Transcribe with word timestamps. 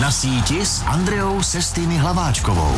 Na 0.00 0.10
síti 0.10 0.66
s 0.66 0.82
Andreou 0.86 1.42
Sestými 1.42 1.98
Hlaváčkovou. 1.98 2.74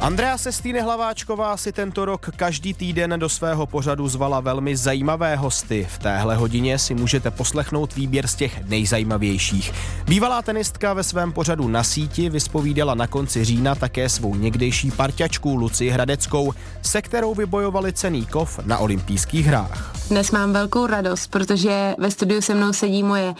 Andrea 0.00 0.38
Sestýny 0.38 0.80
Hlaváčková 0.80 1.56
si 1.56 1.72
tento 1.72 2.04
rok 2.04 2.30
každý 2.36 2.74
týden 2.74 3.14
do 3.16 3.28
svého 3.28 3.66
pořadu 3.66 4.08
zvala 4.08 4.40
velmi 4.40 4.76
zajímavé 4.76 5.36
hosty. 5.36 5.86
V 5.90 5.98
téhle 5.98 6.36
hodině 6.36 6.78
si 6.78 6.94
můžete 6.94 7.30
poslechnout 7.30 7.94
výběr 7.94 8.26
z 8.26 8.34
těch 8.34 8.64
nejzajímavějších. 8.68 9.72
Bývalá 10.08 10.42
tenistka 10.42 10.94
ve 10.94 11.02
svém 11.02 11.32
pořadu 11.32 11.68
na 11.68 11.84
síti 11.84 12.30
vyspovídala 12.30 12.94
na 12.94 13.06
konci 13.06 13.44
října 13.44 13.74
také 13.74 14.08
svou 14.08 14.34
někdejší 14.34 14.90
parťačku 14.90 15.54
Luci 15.54 15.88
Hradeckou, 15.88 16.54
se 16.82 17.02
kterou 17.02 17.34
vybojovali 17.34 17.92
cený 17.92 18.26
kov 18.26 18.60
na 18.66 18.78
olympijských 18.78 19.46
hrách. 19.46 19.99
Dnes 20.10 20.30
mám 20.30 20.52
velkou 20.52 20.86
radost, 20.86 21.26
protože 21.26 21.94
ve 21.98 22.10
studiu 22.10 22.40
se 22.40 22.54
mnou 22.54 22.72
sedí 22.72 23.02
moje 23.02 23.34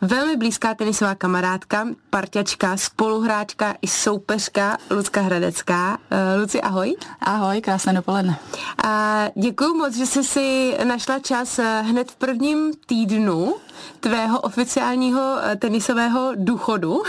velmi 0.00 0.36
blízká 0.36 0.74
tenisová 0.74 1.14
kamarádka, 1.14 1.88
parťačka, 2.10 2.76
spoluhráčka 2.76 3.74
i 3.82 3.88
soupeřka 3.88 4.78
Lucka 4.90 5.20
Hradecká. 5.20 5.90
Uh, 5.90 6.40
Luci, 6.40 6.62
ahoj. 6.62 6.96
Ahoj, 7.20 7.60
krásné 7.60 7.92
dopoledne. 7.92 8.36
A 8.84 9.24
děkuji 9.34 9.74
moc, 9.74 9.96
že 9.96 10.06
jsi 10.06 10.24
si 10.24 10.76
našla 10.84 11.18
čas 11.18 11.58
eh, 11.58 11.82
hned 11.82 12.10
v 12.10 12.16
prvním 12.16 12.72
týdnu 12.86 13.54
tvého 14.00 14.40
oficiálního 14.40 15.36
eh, 15.42 15.56
tenisového 15.56 16.32
důchodu. 16.36 17.02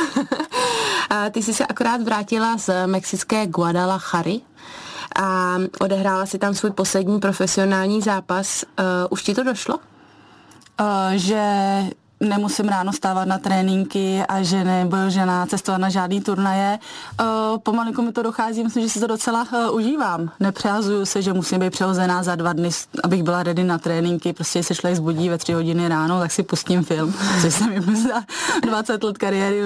ty 1.31 1.43
jsi 1.43 1.53
se 1.53 1.67
akorát 1.67 2.01
vrátila 2.01 2.57
z 2.57 2.87
mexické 2.87 3.47
Guadalajary, 3.47 4.41
a 5.15 5.57
odehrála 5.79 6.25
si 6.25 6.37
tam 6.37 6.53
svůj 6.53 6.71
poslední 6.71 7.19
profesionální 7.19 8.01
zápas. 8.01 8.63
Uh, 8.79 8.85
už 9.09 9.23
ti 9.23 9.33
to 9.33 9.43
došlo? 9.43 9.75
Uh, 9.75 10.87
že 11.15 11.45
nemusím 12.23 12.67
ráno 12.67 12.93
stávat 12.93 13.25
na 13.25 13.37
tréninky 13.37 14.23
a 14.27 14.43
že 14.43 14.63
nebudu 14.63 15.09
žena 15.09 15.45
cestovat 15.45 15.81
na 15.81 15.89
žádný 15.89 16.21
turnaje. 16.21 16.79
Uh, 17.21 17.57
pomalinku 17.57 18.01
mi 18.01 18.11
to 18.11 18.23
dochází, 18.23 18.63
myslím, 18.63 18.83
že 18.83 18.89
si 18.89 18.99
to 18.99 19.07
docela 19.07 19.47
uh, 19.69 19.75
užívám. 19.75 20.31
Nepřehazuju 20.39 21.05
se, 21.05 21.21
že 21.21 21.33
musím 21.33 21.59
být 21.59 21.69
přehozená 21.69 22.23
za 22.23 22.35
dva 22.35 22.53
dny, 22.53 22.69
abych 23.03 23.23
byla 23.23 23.43
ready 23.43 23.63
na 23.63 23.77
tréninky. 23.77 24.33
Prostě 24.33 24.63
se 24.63 24.75
člověk 24.75 24.97
zbudí 24.97 25.29
ve 25.29 25.37
tři 25.37 25.53
hodiny 25.53 25.87
ráno, 25.87 26.19
tak 26.19 26.31
si 26.31 26.43
pustím 26.43 26.83
film, 26.83 27.13
což 27.41 27.53
se 27.53 27.67
mi 27.67 27.81
za 28.07 28.23
20 28.61 29.03
let 29.03 29.17
kariéry 29.17 29.61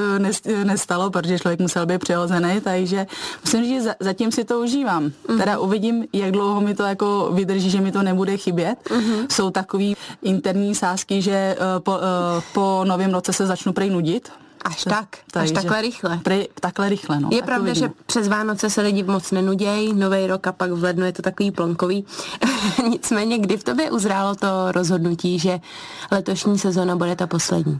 nestalo, 0.64 1.09
protože 1.09 1.39
člověk 1.39 1.59
musel 1.59 1.86
být 1.86 1.99
přehozený, 1.99 2.61
takže 2.61 3.08
musím 3.45 3.64
říct, 3.64 3.83
že 3.83 3.95
zatím 3.99 4.31
si 4.31 4.44
to 4.44 4.59
užívám. 4.59 5.05
Mm-hmm. 5.05 5.38
Teda 5.38 5.59
uvidím, 5.59 6.05
jak 6.14 6.31
dlouho 6.31 6.61
mi 6.61 6.75
to 6.75 6.83
jako 6.83 7.30
vydrží, 7.33 7.69
že 7.69 7.81
mi 7.81 7.92
to 7.92 8.03
nebude 8.03 8.38
chybět. 8.38 8.80
Mm-hmm. 8.86 9.27
Jsou 9.31 9.49
takový 9.49 9.95
interní 10.21 10.75
sázky, 10.75 11.21
že 11.21 11.55
po, 11.80 11.99
po 12.53 12.84
novém 12.88 13.14
roce 13.14 13.34
se 13.34 13.48
začnu 13.48 13.73
prej 13.73 13.90
nudit. 13.90 14.31
Až 14.66 14.84
tak, 14.84 15.17
až 15.36 15.52
takhle 15.52 15.81
rychle. 15.81 16.20
Prej, 16.23 16.48
takhle 16.59 16.89
rychle, 16.89 17.20
no. 17.20 17.30
Je 17.31 17.44
pravda, 17.44 17.73
že 17.73 17.89
přes 18.06 18.28
Vánoce 18.28 18.70
se 18.70 18.81
lidi 18.81 19.04
moc 19.04 19.31
nenudějí, 19.31 19.94
nový 19.94 20.28
rok 20.28 20.48
a 20.48 20.52
pak 20.52 20.72
v 20.72 20.84
lednu 20.84 21.06
je 21.06 21.14
to 21.14 21.22
takový 21.22 21.52
plonkový. 21.52 22.06
Nicméně, 22.89 23.38
kdy 23.38 23.58
v 23.58 23.64
tobě 23.64 23.92
uzrálo 23.92 24.36
to 24.36 24.72
rozhodnutí, 24.72 25.39
že 25.39 25.59
letošní 26.12 26.59
sezona 26.59 26.95
bude 26.95 27.16
ta 27.16 27.28
poslední? 27.28 27.80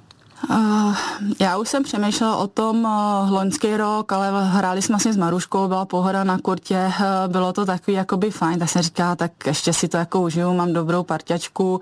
Uh, 0.50 0.96
já 1.40 1.58
už 1.58 1.70
jsem 1.70 1.84
přemýšlela 1.84 2.38
o 2.38 2.48
tom 2.48 2.86
uh, 2.86 3.32
loňský 3.32 3.78
rok, 3.78 4.12
ale 4.12 4.46
hráli 4.46 4.82
jsme 4.82 4.96
asi 4.96 5.14
s 5.14 5.18
Maruškou, 5.18 5.68
byla 5.68 5.86
pohoda 5.86 6.24
na 6.24 6.38
kurtě, 6.38 6.92
uh, 7.00 7.32
bylo 7.32 7.54
to 7.54 7.66
takový 7.66 7.98
jakoby 7.98 8.32
fajn, 8.32 8.60
tak 8.60 8.70
jsem 8.70 8.82
říkala, 8.82 9.16
tak 9.16 9.32
ještě 9.46 9.74
si 9.74 9.88
to 9.88 9.98
jako 9.98 10.22
užiju, 10.22 10.54
mám 10.54 10.74
dobrou 10.74 11.04
parťačku, 11.04 11.74
uh, 11.74 11.80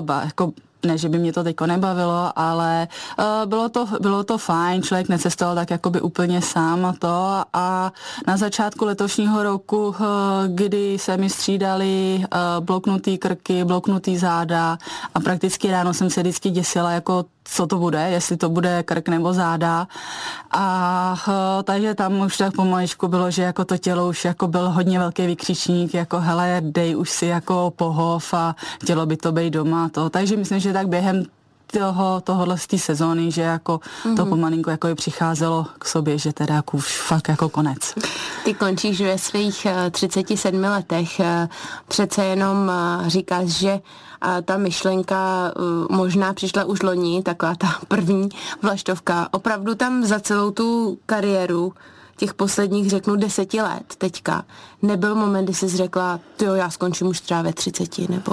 ba, 0.00 0.22
jako 0.24 0.52
ne, 0.84 0.98
že 0.98 1.08
by 1.08 1.18
mě 1.18 1.32
to 1.32 1.44
teďko 1.44 1.66
nebavilo, 1.66 2.32
ale 2.36 2.88
uh, 3.18 3.24
bylo, 3.48 3.68
to, 3.68 3.86
bylo 4.00 4.24
to 4.24 4.38
fajn, 4.38 4.82
člověk 4.82 5.08
necestoval 5.08 5.54
tak 5.54 5.70
jakoby 5.70 6.00
úplně 6.00 6.42
sám 6.42 6.86
a 6.86 6.94
to. 6.98 7.42
A 7.52 7.92
na 8.26 8.36
začátku 8.36 8.84
letošního 8.84 9.42
roku, 9.42 9.88
uh, 9.88 9.94
kdy 10.46 10.98
se 10.98 11.16
mi 11.16 11.30
střídali 11.30 12.18
uh, 12.18 12.64
bloknutý 12.64 13.18
krky, 13.18 13.64
bloknutý 13.64 14.18
záda 14.18 14.78
a 15.14 15.20
prakticky 15.20 15.70
ráno 15.70 15.94
jsem 15.94 16.10
se 16.10 16.20
vždycky 16.20 16.50
děsila 16.50 16.90
jako 16.90 17.24
co 17.44 17.66
to 17.66 17.78
bude, 17.78 18.00
jestli 18.10 18.36
to 18.36 18.48
bude 18.48 18.82
krk 18.82 19.08
nebo 19.08 19.32
záda. 19.32 19.86
A 20.50 21.16
takže 21.64 21.94
tam 21.94 22.20
už 22.20 22.36
tak 22.36 22.54
pomaličku 22.54 23.08
bylo, 23.08 23.30
že 23.30 23.42
jako 23.42 23.64
to 23.64 23.78
tělo 23.78 24.08
už 24.08 24.24
jako 24.24 24.48
byl 24.48 24.70
hodně 24.70 24.98
velký 24.98 25.26
vykřičník, 25.26 25.94
jako 25.94 26.20
hele, 26.20 26.56
dej 26.60 26.96
už 26.96 27.10
si 27.10 27.26
jako 27.26 27.72
pohov 27.76 28.34
a 28.34 28.56
chtělo 28.82 29.06
by 29.06 29.16
to 29.16 29.32
být 29.32 29.50
doma. 29.50 29.88
To. 29.88 30.10
Takže 30.10 30.36
myslím, 30.36 30.60
že 30.60 30.72
tak 30.72 30.88
během 30.88 31.24
toho, 31.78 32.20
tohohle 32.20 32.58
z 32.58 32.66
té 32.66 32.78
sezóny, 32.78 33.30
že 33.30 33.42
jako 33.42 33.76
mm-hmm. 33.76 34.16
to 34.16 34.22
mhm. 34.22 34.28
pomalinku 34.30 34.70
jako 34.70 34.88
je 34.88 34.94
přicházelo 34.94 35.66
k 35.78 35.84
sobě, 35.84 36.18
že 36.18 36.32
teda 36.32 36.54
jako 36.54 36.76
už 36.76 37.00
fakt 37.00 37.28
jako 37.28 37.48
konec. 37.48 37.94
Ty 38.44 38.54
končíš 38.54 39.00
ve 39.00 39.18
svých 39.18 39.66
37 39.90 40.62
letech. 40.62 41.20
Přece 41.88 42.24
jenom 42.24 42.72
říkáš, 43.06 43.48
že 43.48 43.80
ta 44.44 44.56
myšlenka 44.56 45.52
možná 45.90 46.32
přišla 46.32 46.64
už 46.64 46.82
loni, 46.82 47.22
taková 47.22 47.54
ta 47.54 47.68
první 47.88 48.28
vlaštovka. 48.62 49.28
Opravdu 49.30 49.74
tam 49.74 50.04
za 50.04 50.20
celou 50.20 50.50
tu 50.50 50.98
kariéru 51.06 51.72
těch 52.16 52.34
posledních, 52.34 52.90
řeknu, 52.90 53.16
deseti 53.16 53.62
let 53.62 53.94
teďka, 53.98 54.44
nebyl 54.82 55.14
moment, 55.14 55.44
kdy 55.44 55.54
jsi 55.54 55.68
řekla, 55.68 56.20
jo, 56.42 56.54
já 56.54 56.70
skončím 56.70 57.06
už 57.06 57.20
třeba 57.20 57.42
ve 57.42 57.52
třiceti, 57.52 58.06
nebo... 58.08 58.32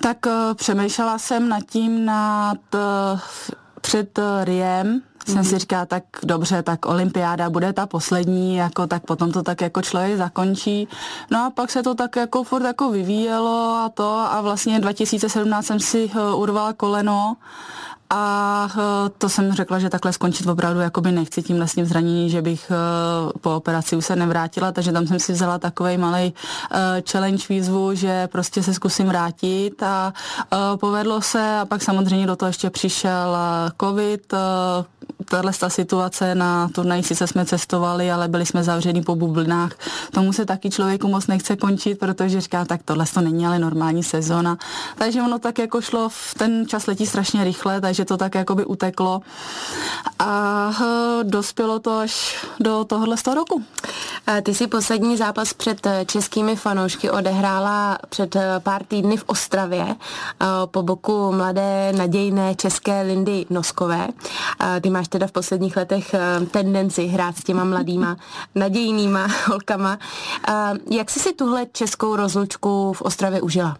Tak 0.00 0.26
uh, 0.26 0.32
přemýšlela 0.54 1.18
jsem 1.18 1.48
nad 1.48 1.60
tím 1.70 2.04
nad, 2.04 2.58
uh, 2.74 3.20
před 3.80 4.18
Riem, 4.44 5.00
jsem 5.28 5.42
mm-hmm. 5.42 5.48
si 5.48 5.58
říkala, 5.58 5.86
tak 5.86 6.04
dobře, 6.22 6.62
tak 6.62 6.86
olympiáda 6.86 7.50
bude 7.50 7.72
ta 7.72 7.86
poslední, 7.86 8.56
jako 8.56 8.86
tak 8.86 9.02
potom 9.04 9.32
to 9.32 9.42
tak 9.42 9.60
jako 9.60 9.82
člověk 9.82 10.16
zakončí. 10.16 10.88
No 11.30 11.44
a 11.44 11.50
pak 11.50 11.70
se 11.70 11.82
to 11.82 11.94
tak 11.94 12.16
jako 12.16 12.44
furt 12.44 12.64
jako 12.64 12.90
vyvíjelo 12.90 13.80
a 13.84 13.88
to 13.94 14.08
a 14.08 14.40
vlastně 14.40 14.80
2017 14.80 15.66
jsem 15.66 15.80
si 15.80 16.04
uh, 16.04 16.42
urvala 16.42 16.72
koleno 16.72 17.36
a 18.10 18.68
eh, 18.78 19.10
to 19.18 19.28
jsem 19.28 19.52
řekla, 19.52 19.78
že 19.78 19.90
takhle 19.90 20.12
skončit 20.12 20.46
opravdu 20.46 20.80
jakoby 20.80 21.12
nechci 21.12 21.42
tím 21.42 21.58
lesním 21.58 21.86
zranění, 21.86 22.30
že 22.30 22.42
bych 22.42 22.70
eh, 22.70 23.38
po 23.40 23.56
operaci 23.56 23.96
už 23.96 24.06
se 24.06 24.16
nevrátila, 24.16 24.72
takže 24.72 24.92
tam 24.92 25.06
jsem 25.06 25.18
si 25.18 25.32
vzala 25.32 25.58
takový 25.58 25.98
malý 25.98 26.34
eh, 26.70 27.02
challenge 27.10 27.44
výzvu, 27.48 27.94
že 27.94 28.26
prostě 28.26 28.62
se 28.62 28.74
zkusím 28.74 29.06
vrátit 29.06 29.82
a 29.82 30.12
povedlo 30.76 31.22
se 31.22 31.58
a 31.58 31.64
pak 31.64 31.82
samozřejmě 31.82 32.26
do 32.26 32.36
toho 32.36 32.48
ještě 32.48 32.70
přišel 32.70 33.36
covid, 33.80 34.34
tahle 35.24 35.52
ta 35.60 35.68
situace 35.68 36.34
na 36.34 36.68
turnaj 36.68 37.02
sice 37.02 37.26
jsme 37.26 37.44
cestovali, 37.44 38.10
ale 38.10 38.28
byli 38.28 38.46
jsme 38.46 38.64
zavření 38.64 39.02
po 39.02 39.14
bublinách. 39.14 39.72
Tomu 40.12 40.32
se 40.32 40.44
taky 40.44 40.70
člověku 40.70 41.08
moc 41.08 41.26
nechce 41.26 41.56
končit, 41.56 41.98
protože 41.98 42.40
říká, 42.40 42.64
tak 42.64 42.80
tohle 42.84 43.04
to 43.14 43.20
není 43.20 43.46
ale 43.46 43.58
normální 43.58 44.02
sezona. 44.02 44.58
Takže 44.98 45.22
ono 45.22 45.38
tak 45.38 45.58
jako 45.58 45.80
šlo, 45.80 46.08
v 46.08 46.34
ten 46.38 46.68
čas 46.68 46.86
letí 46.86 47.06
strašně 47.06 47.44
rychle, 47.44 47.80
takže 47.80 47.97
to 48.04 48.16
tak 48.16 48.34
jako 48.34 48.54
by 48.54 48.64
uteklo. 48.64 49.20
A 50.18 50.70
eh, 50.82 51.24
dospělo 51.24 51.78
to 51.78 51.98
až 51.98 52.46
do 52.60 52.84
tohohle 52.84 53.16
z 53.16 53.22
toho 53.22 53.34
roku. 53.34 53.62
Ty 54.42 54.54
si 54.54 54.66
poslední 54.66 55.16
zápas 55.16 55.54
před 55.54 55.86
eh, 55.86 56.04
českými 56.04 56.56
fanoušky 56.56 57.10
odehrála 57.10 57.98
před 58.08 58.36
eh, 58.36 58.42
pár 58.58 58.84
týdny 58.84 59.16
v 59.16 59.24
Ostravě 59.26 59.96
po 60.70 60.82
boku 60.82 61.32
mladé 61.32 61.92
nadějné 61.96 62.54
české 62.54 63.02
Lindy 63.02 63.46
Noskové. 63.50 64.08
Ty 64.80 64.90
máš 64.90 65.08
teda 65.08 65.26
v 65.26 65.32
posledních 65.32 65.76
letech 65.76 66.14
tendenci 66.50 67.06
hrát 67.06 67.36
s 67.36 67.44
těma 67.44 67.64
mladýma 67.64 68.16
nadějnýma 68.54 69.28
holkama. 69.46 69.98
Jak 70.90 71.10
jsi 71.10 71.20
si 71.20 71.32
tuhle 71.32 71.66
českou 71.72 72.16
rozlučku 72.16 72.92
v 72.92 73.02
Ostravě 73.02 73.40
užila? 73.40 73.76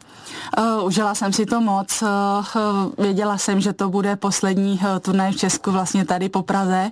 Uh, 0.58 0.86
užila 0.86 1.14
jsem 1.14 1.32
si 1.32 1.46
to 1.46 1.60
moc. 1.60 2.02
Uh, 2.02 2.08
věděla 2.98 3.38
jsem, 3.38 3.60
že 3.60 3.72
to 3.72 3.88
bude 3.88 4.16
poslední 4.16 4.72
uh, 4.72 4.98
turnaj 4.98 5.32
v 5.32 5.36
Česku 5.36 5.70
vlastně 5.70 6.04
tady 6.04 6.28
po 6.28 6.42
Praze, 6.42 6.90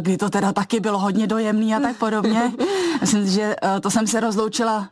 kdy 0.00 0.16
to 0.16 0.30
teda 0.30 0.52
taky 0.52 0.80
bylo 0.80 0.98
hodně 0.98 1.26
dojemný 1.26 1.74
a 1.74 1.80
tak 1.80 1.96
podobně. 1.96 2.52
Myslím, 3.00 3.26
že 3.26 3.56
to 3.80 3.90
jsem 3.90 4.06
se 4.06 4.20
rozloučila 4.20 4.88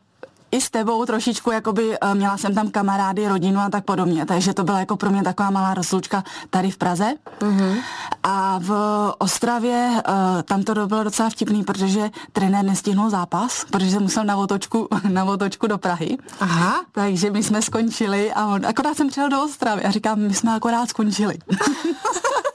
i 0.51 0.61
s 0.61 0.69
tebou 0.69 1.05
trošičku, 1.05 1.51
jakoby 1.51 1.87
uh, 1.87 2.15
měla 2.15 2.37
jsem 2.37 2.55
tam 2.55 2.69
kamarády, 2.71 3.27
rodinu 3.27 3.59
a 3.59 3.69
tak 3.69 3.85
podobně, 3.85 4.25
takže 4.25 4.53
to 4.53 4.63
byla 4.63 4.79
jako 4.79 4.97
pro 4.97 5.09
mě 5.09 5.23
taková 5.23 5.49
malá 5.49 5.73
rozlučka 5.73 6.23
tady 6.49 6.71
v 6.71 6.77
Praze. 6.77 7.13
Uh-huh. 7.39 7.77
A 8.23 8.59
v 8.59 8.71
Ostravě 9.17 9.89
uh, 9.91 10.41
tam 10.41 10.63
to 10.63 10.87
bylo 10.87 11.03
docela 11.03 11.29
vtipný, 11.29 11.63
protože 11.63 12.09
trenér 12.31 12.65
nestihnul 12.65 13.09
zápas, 13.09 13.65
protože 13.71 13.99
musel 13.99 14.23
na 14.23 14.37
otočku, 14.37 14.87
na 15.09 15.23
otočku 15.23 15.67
do 15.67 15.77
Prahy. 15.77 16.17
Aha. 16.39 16.85
Takže 16.91 17.31
my 17.31 17.43
jsme 17.43 17.61
skončili 17.61 18.33
a 18.33 18.47
on, 18.47 18.65
akorát 18.65 18.97
jsem 18.97 19.09
přijel 19.09 19.29
do 19.29 19.43
Ostravy 19.43 19.83
a 19.83 19.91
říkám, 19.91 20.19
my 20.19 20.33
jsme 20.33 20.55
akorát 20.55 20.89
skončili. 20.89 21.37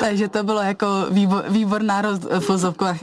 Takže 0.00 0.28
to 0.28 0.42
bylo 0.42 0.60
jako 0.60 0.86
výbor, 1.10 1.44
výborná 1.48 2.02
roz, 2.02 2.20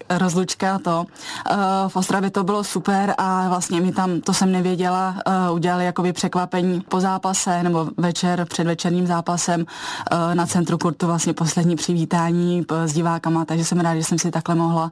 rozlučka 0.10 0.80
to. 0.80 1.06
Uh, 1.52 1.58
v 1.88 1.96
Ostravě 1.96 2.30
to 2.30 2.44
bylo 2.44 2.64
super 2.64 3.14
a 3.18 3.50
vlastně 3.50 3.82
mi 3.82 3.92
tam, 3.92 4.22
to 4.22 4.34
jsem 4.34 4.52
nevěděla, 4.52 5.16
uh, 5.50 5.56
udělali 5.56 5.86
jakoby 5.86 6.14
překvapení 6.14 6.82
po 6.82 7.00
zápase 7.00 7.64
nebo 7.64 7.88
večer 7.98 8.46
před 8.46 8.68
večerním 8.68 9.08
zápasem 9.08 9.62
uh, 9.62 10.36
na 10.36 10.46
centru 10.46 10.78
kurtu 10.78 11.08
vlastně 11.08 11.34
poslední 11.34 11.76
přivítání 11.76 12.66
s 12.86 12.94
divákama, 12.94 13.46
takže 13.46 13.66
jsem 13.66 13.80
ráda, 13.80 13.96
že 13.96 14.04
jsem 14.04 14.20
si 14.20 14.32
takhle 14.32 14.56
mohla 14.56 14.92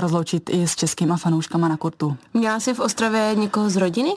rozloučit 0.00 0.50
i 0.50 0.68
s 0.68 0.76
českýma 0.76 1.16
fanouškama 1.16 1.68
na 1.68 1.76
kurtu. 1.76 2.16
Měla 2.34 2.60
jsi 2.60 2.74
v 2.74 2.80
Ostravě 2.80 3.34
někoho 3.34 3.70
z 3.70 3.76
rodiny? 3.76 4.14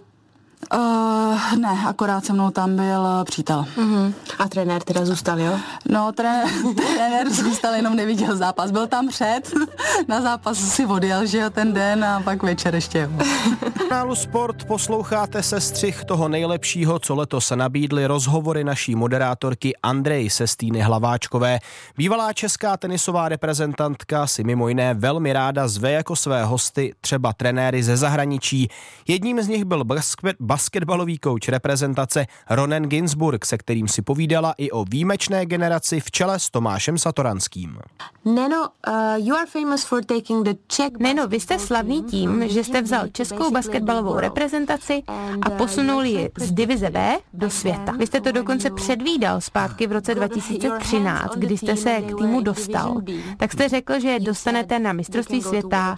Uh, 0.73 1.59
ne, 1.59 1.79
akorát 1.87 2.25
se 2.25 2.33
mnou 2.33 2.49
tam 2.49 2.75
byl 2.75 3.01
uh, 3.01 3.23
přítel. 3.23 3.65
Uh-huh. 3.77 4.13
A 4.39 4.47
trenér 4.47 4.83
teda 4.83 5.05
zůstal, 5.05 5.39
jo? 5.39 5.59
No, 5.89 6.11
trenér, 6.11 6.47
trenér 6.95 7.29
zůstal, 7.29 7.73
jenom 7.73 7.95
neviděl 7.95 8.37
zápas. 8.37 8.71
Byl 8.71 8.87
tam 8.87 9.07
před, 9.07 9.41
na 10.07 10.21
zápas 10.21 10.57
si 10.57 10.85
odjel, 10.85 11.25
že 11.25 11.37
jo, 11.37 11.49
ten 11.49 11.73
den 11.73 12.05
a 12.05 12.21
pak 12.21 12.43
večer 12.43 12.75
ještě. 12.75 13.09
kanálu 13.95 14.15
Sport 14.15 14.63
posloucháte 14.63 15.43
se 15.43 15.61
střih 15.61 16.03
toho 16.03 16.27
nejlepšího, 16.27 16.99
co 16.99 17.15
letos 17.15 17.45
se 17.45 17.55
nabídly 17.55 18.05
rozhovory 18.05 18.63
naší 18.63 18.95
moderátorky 18.95 19.73
Andrej 19.83 20.29
Sestýny 20.29 20.81
Hlaváčkové. 20.81 21.59
Bývalá 21.97 22.33
česká 22.33 22.77
tenisová 22.77 23.29
reprezentantka 23.29 24.27
si 24.27 24.43
mimo 24.43 24.67
jiné 24.67 24.93
velmi 24.93 25.33
ráda 25.33 25.67
zve 25.67 25.91
jako 25.91 26.15
své 26.15 26.45
hosty 26.45 26.93
třeba 27.01 27.33
trenéry 27.33 27.83
ze 27.83 27.97
zahraničí. 27.97 28.67
Jedním 29.07 29.41
z 29.41 29.47
nich 29.47 29.65
byl 29.65 29.83
basket, 29.83 30.35
basketbalový 30.45 31.17
kouč 31.17 31.47
reprezentace 31.47 32.25
Ronen 32.49 32.83
Ginsburg, 32.83 33.45
se 33.45 33.57
kterým 33.57 33.87
si 33.87 34.01
povídala 34.01 34.53
i 34.57 34.71
o 34.71 34.85
výjimečné 34.85 35.45
generaci 35.45 35.99
v 35.99 36.11
čele 36.11 36.39
s 36.39 36.49
Tomášem 36.49 36.97
Satoranským. 36.97 37.77
Neno, 38.25 38.69
uh, 38.87 38.93
you 39.17 39.35
are 39.35 39.45
famous 39.45 39.83
for 39.83 40.05
taking 40.05 40.45
the 40.45 40.53
Czech... 40.67 40.91
Neno, 40.99 41.27
vy 41.27 41.39
jste 41.39 41.59
slavný 41.59 42.03
tím, 42.03 42.43
že 42.47 42.63
jste 42.63 42.81
vzal 42.81 43.07
českou 43.11 43.51
basketbalovou 43.51 44.19
reprezentaci 44.19 45.03
a 45.41 45.49
posunuli 45.49 46.09
ji 46.09 46.29
z 46.37 46.51
divize 46.51 46.89
B 46.89 47.17
do 47.33 47.49
světa. 47.49 47.91
Vy 47.91 48.07
jste 48.07 48.21
to 48.21 48.31
dokonce 48.31 48.69
předvídal 48.69 49.41
zpátky 49.41 49.87
v 49.87 49.91
roce 49.91 50.15
2013, 50.15 51.35
kdy 51.35 51.57
jste 51.57 51.77
se 51.77 52.01
k 52.01 52.17
týmu 52.17 52.41
dostal. 52.41 53.01
Tak 53.37 53.51
jste 53.53 53.69
řekl, 53.69 53.99
že 53.99 54.19
dostanete 54.19 54.79
na 54.79 54.93
mistrovství 54.93 55.41
světa 55.41 55.95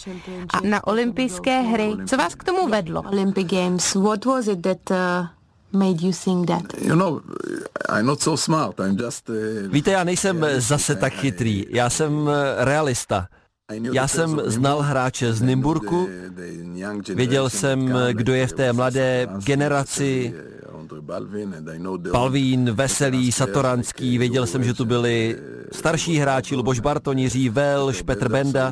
a 0.54 0.62
na 0.62 0.88
olympijské 0.88 1.62
hry. 1.62 1.94
Co 2.06 2.18
vás 2.18 2.36
k 2.36 2.44
tomu 2.44 2.68
vedlo? 2.68 3.04
Olympic 3.12 3.48
Games. 3.48 3.96
What 3.96 4.26
was 4.26 4.37
was 4.38 4.48
it 4.48 4.62
that 4.62 4.92
uh, 4.92 5.28
made 5.72 6.01
you 6.01 6.13
think 6.13 6.48
that? 6.48 6.66
You 6.81 6.95
know, 6.95 7.22
I'm 7.89 8.06
not 8.06 8.22
so 8.22 8.38
smart. 8.38 8.80
I'm 8.80 8.98
just. 8.98 9.30
Uh, 9.30 9.36
Víte, 9.72 9.92
já 9.92 10.04
nejsem 10.04 10.45
zase 10.57 10.95
tak 10.95 11.13
chytrý. 11.13 11.66
Já 11.69 11.89
jsem 11.89 12.13
uh, 12.13 12.34
realista. 12.57 13.28
Já 13.94 14.07
jsem 14.07 14.42
znal 14.45 14.81
hráče 14.81 15.34
z 15.34 15.42
Nymburku, 15.42 16.07
věděl 17.16 17.50
jsem, 17.50 17.94
kdo 18.12 18.34
je 18.34 18.48
v 18.48 18.54
té 18.54 18.74
mladé 18.74 19.28
generaci, 19.44 20.34
Palvín, 22.12 22.72
Veselý, 22.72 23.31
Satoranský, 23.31 24.18
věděl 24.18 24.45
jsem, 24.45 24.63
že 24.63 24.74
tu 24.74 24.86
byli 24.86 25.36
starší 25.72 26.18
hráči, 26.18 26.56
Luboš 26.56 26.80
Bartoň, 26.80 27.19
Jiří 27.19 27.50
Velš, 27.50 28.02
Petr 28.02 28.30
Benda. 28.30 28.72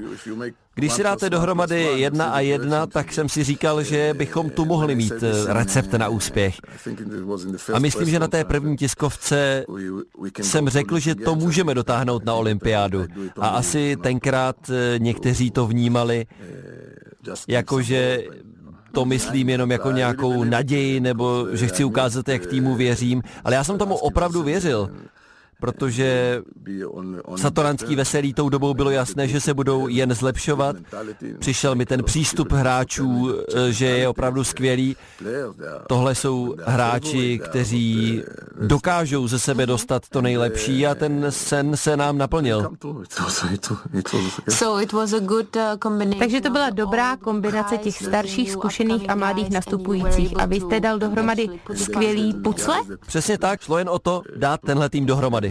Když 0.76 0.94
si 0.94 1.04
dáte 1.04 1.30
dohromady 1.30 1.84
jedna 1.84 2.26
a 2.26 2.40
jedna, 2.40 2.88
tak 2.88 3.14
jsem 3.14 3.30
si 3.30 3.44
říkal, 3.44 3.84
že 3.84 4.14
bychom 4.18 4.50
tu 4.50 4.66
mohli 4.66 4.96
mít 4.96 5.14
eh, 5.22 5.54
recept 5.54 5.94
na 5.94 6.08
úspěch. 6.08 6.56
A 7.74 7.80
myslím, 7.80 8.10
že 8.10 8.20
na 8.20 8.28
té 8.28 8.44
první 8.44 8.78
tiskovce 8.78 9.66
jsem 10.42 10.70
řekl, 10.70 11.00
že 11.00 11.16
to 11.16 11.36
můžeme 11.36 11.74
dotáhnout 11.74 12.26
na 12.26 12.34
olympiádu. 12.34 13.06
A 13.40 13.48
asi 13.48 13.98
tenkrát 14.02 14.56
eh, 14.70 15.00
někteří 15.00 15.52
to 15.52 15.68
vnímali, 15.68 16.26
jakože 17.48 18.24
to 18.92 19.06
myslím 19.06 19.50
jenom 19.50 19.72
jako 19.72 19.92
nějakou 19.92 20.44
naději, 20.44 21.00
nebo 21.00 21.48
že 21.52 21.68
chci 21.68 21.84
ukázat, 21.84 22.30
jak 22.30 22.46
týmu 22.46 22.76
věřím, 22.76 23.22
ale 23.44 23.56
já 23.56 23.64
jsem 23.64 23.78
tomu 23.78 23.96
opravdu 23.96 24.44
věřil 24.44 24.90
protože 25.60 26.42
Satoranský 27.36 27.96
veselý 27.96 28.34
tou 28.34 28.50
dobou 28.50 28.74
bylo 28.74 28.90
jasné, 28.90 29.28
že 29.28 29.42
se 29.42 29.54
budou 29.54 29.88
jen 29.88 30.14
zlepšovat. 30.14 30.76
Přišel 31.40 31.76
mi 31.76 31.86
ten 31.86 32.04
přístup 32.04 32.52
hráčů, 32.52 33.34
že 33.70 33.86
je 33.86 34.08
opravdu 34.08 34.44
skvělý. 34.44 34.96
Tohle 35.88 36.16
jsou 36.16 36.56
hráči, 36.66 37.40
kteří 37.50 38.24
dokážou 38.62 39.28
ze 39.28 39.40
sebe 39.40 39.66
dostat 39.66 40.10
to 40.10 40.22
nejlepší 40.22 40.88
a 40.88 40.96
ten 40.96 41.26
sen 41.30 41.78
se 41.78 41.98
nám 41.98 42.18
naplnil. 42.18 42.70
Takže 46.20 46.42
to 46.42 46.50
byla 46.50 46.70
dobrá 46.70 47.18
kombinace 47.18 47.78
těch 47.78 47.96
starších, 47.96 48.52
zkušených 48.52 49.10
a 49.10 49.16
mladých 49.16 49.50
nastupujících 49.50 50.34
a 50.40 50.46
vy 50.46 50.56
jste 50.56 50.80
dal 50.80 51.00
dohromady 51.00 51.50
skvělý 51.76 52.34
pucle? 52.34 52.76
Přesně 53.08 53.38
tak, 53.38 53.62
šlo 53.62 53.78
jen 53.78 53.90
o 53.90 54.00
to 54.00 54.22
dát 54.36 54.62
tenhle 54.62 54.90
tým 54.90 55.06
dohromady. 55.06 55.45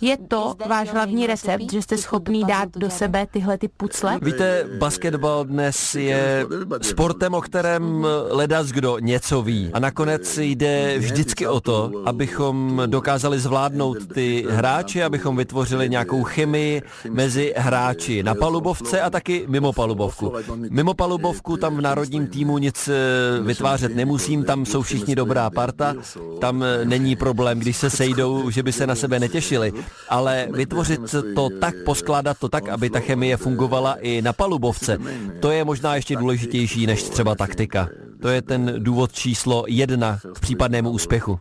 Je 0.00 0.16
to 0.16 0.54
váš 0.66 0.92
hlavní 0.92 1.26
recept, 1.26 1.72
že 1.72 1.82
jste 1.82 1.98
schopný 1.98 2.44
dát 2.44 2.68
do 2.76 2.90
sebe 2.90 3.26
tyhle 3.30 3.58
ty 3.58 3.68
pucle? 3.68 4.18
Víte, 4.22 4.66
basketbal 4.78 5.44
dnes 5.44 5.94
je 5.94 6.46
sportem, 6.82 7.34
o 7.34 7.40
kterém 7.40 8.06
ledas 8.28 8.66
kdo 8.66 8.98
něco 8.98 9.42
ví. 9.42 9.70
A 9.72 9.78
nakonec 9.78 10.38
jde 10.38 10.98
vždycky 10.98 11.46
o 11.46 11.60
to, 11.60 11.90
abychom 12.06 12.82
dokázali 12.86 13.40
zvládnout 13.40 13.96
ty 14.14 14.46
hráče, 14.50 15.04
abychom 15.04 15.36
vytvořili 15.36 15.88
nějakou 15.88 16.22
chemii 16.22 16.82
mezi 17.10 17.54
hráči 17.56 18.22
na 18.22 18.34
palubovce 18.34 19.00
a 19.00 19.10
taky 19.10 19.44
mimo 19.48 19.72
palubovku. 19.72 20.32
Mimo 20.70 20.94
palubovku 20.94 21.56
tam 21.56 21.76
v 21.76 21.80
národním 21.80 22.26
týmu 22.26 22.58
nic 22.58 22.88
eh, 22.88 23.42
vytvářet 23.42 23.96
nemusím, 23.96 24.44
tam 24.44 24.66
jsou 24.66 24.82
všichni 24.82 25.14
dobrá 25.14 25.50
parta, 25.50 25.94
tam 26.40 26.62
eh, 26.62 26.84
není 26.84 27.16
problém, 27.16 27.58
když 27.58 27.76
se 27.76 27.90
sejdou, 27.90 28.50
že 28.50 28.62
by 28.62 28.72
se 28.72 28.86
na 28.86 28.94
sebe 28.94 29.18
netěšili 29.18 29.39
řešili, 29.40 29.72
ale 30.08 30.48
vytvořit 30.52 31.00
to 31.34 31.48
tak, 31.60 31.74
poskládat 31.84 32.38
to 32.38 32.48
tak, 32.48 32.68
aby 32.68 32.90
ta 32.90 33.00
chemie 33.00 33.36
fungovala 33.36 33.96
i 34.00 34.22
na 34.22 34.32
palubovce, 34.32 34.98
to 35.40 35.50
je 35.50 35.64
možná 35.64 35.96
ještě 35.96 36.16
důležitější 36.16 36.86
než 36.86 37.02
třeba 37.02 37.34
taktika. 37.34 37.88
To 38.22 38.28
je 38.28 38.42
ten 38.42 38.74
důvod 38.78 39.12
číslo 39.12 39.64
jedna 39.68 40.18
k 40.34 40.40
případnému 40.40 40.90
úspěchu. 40.90 41.38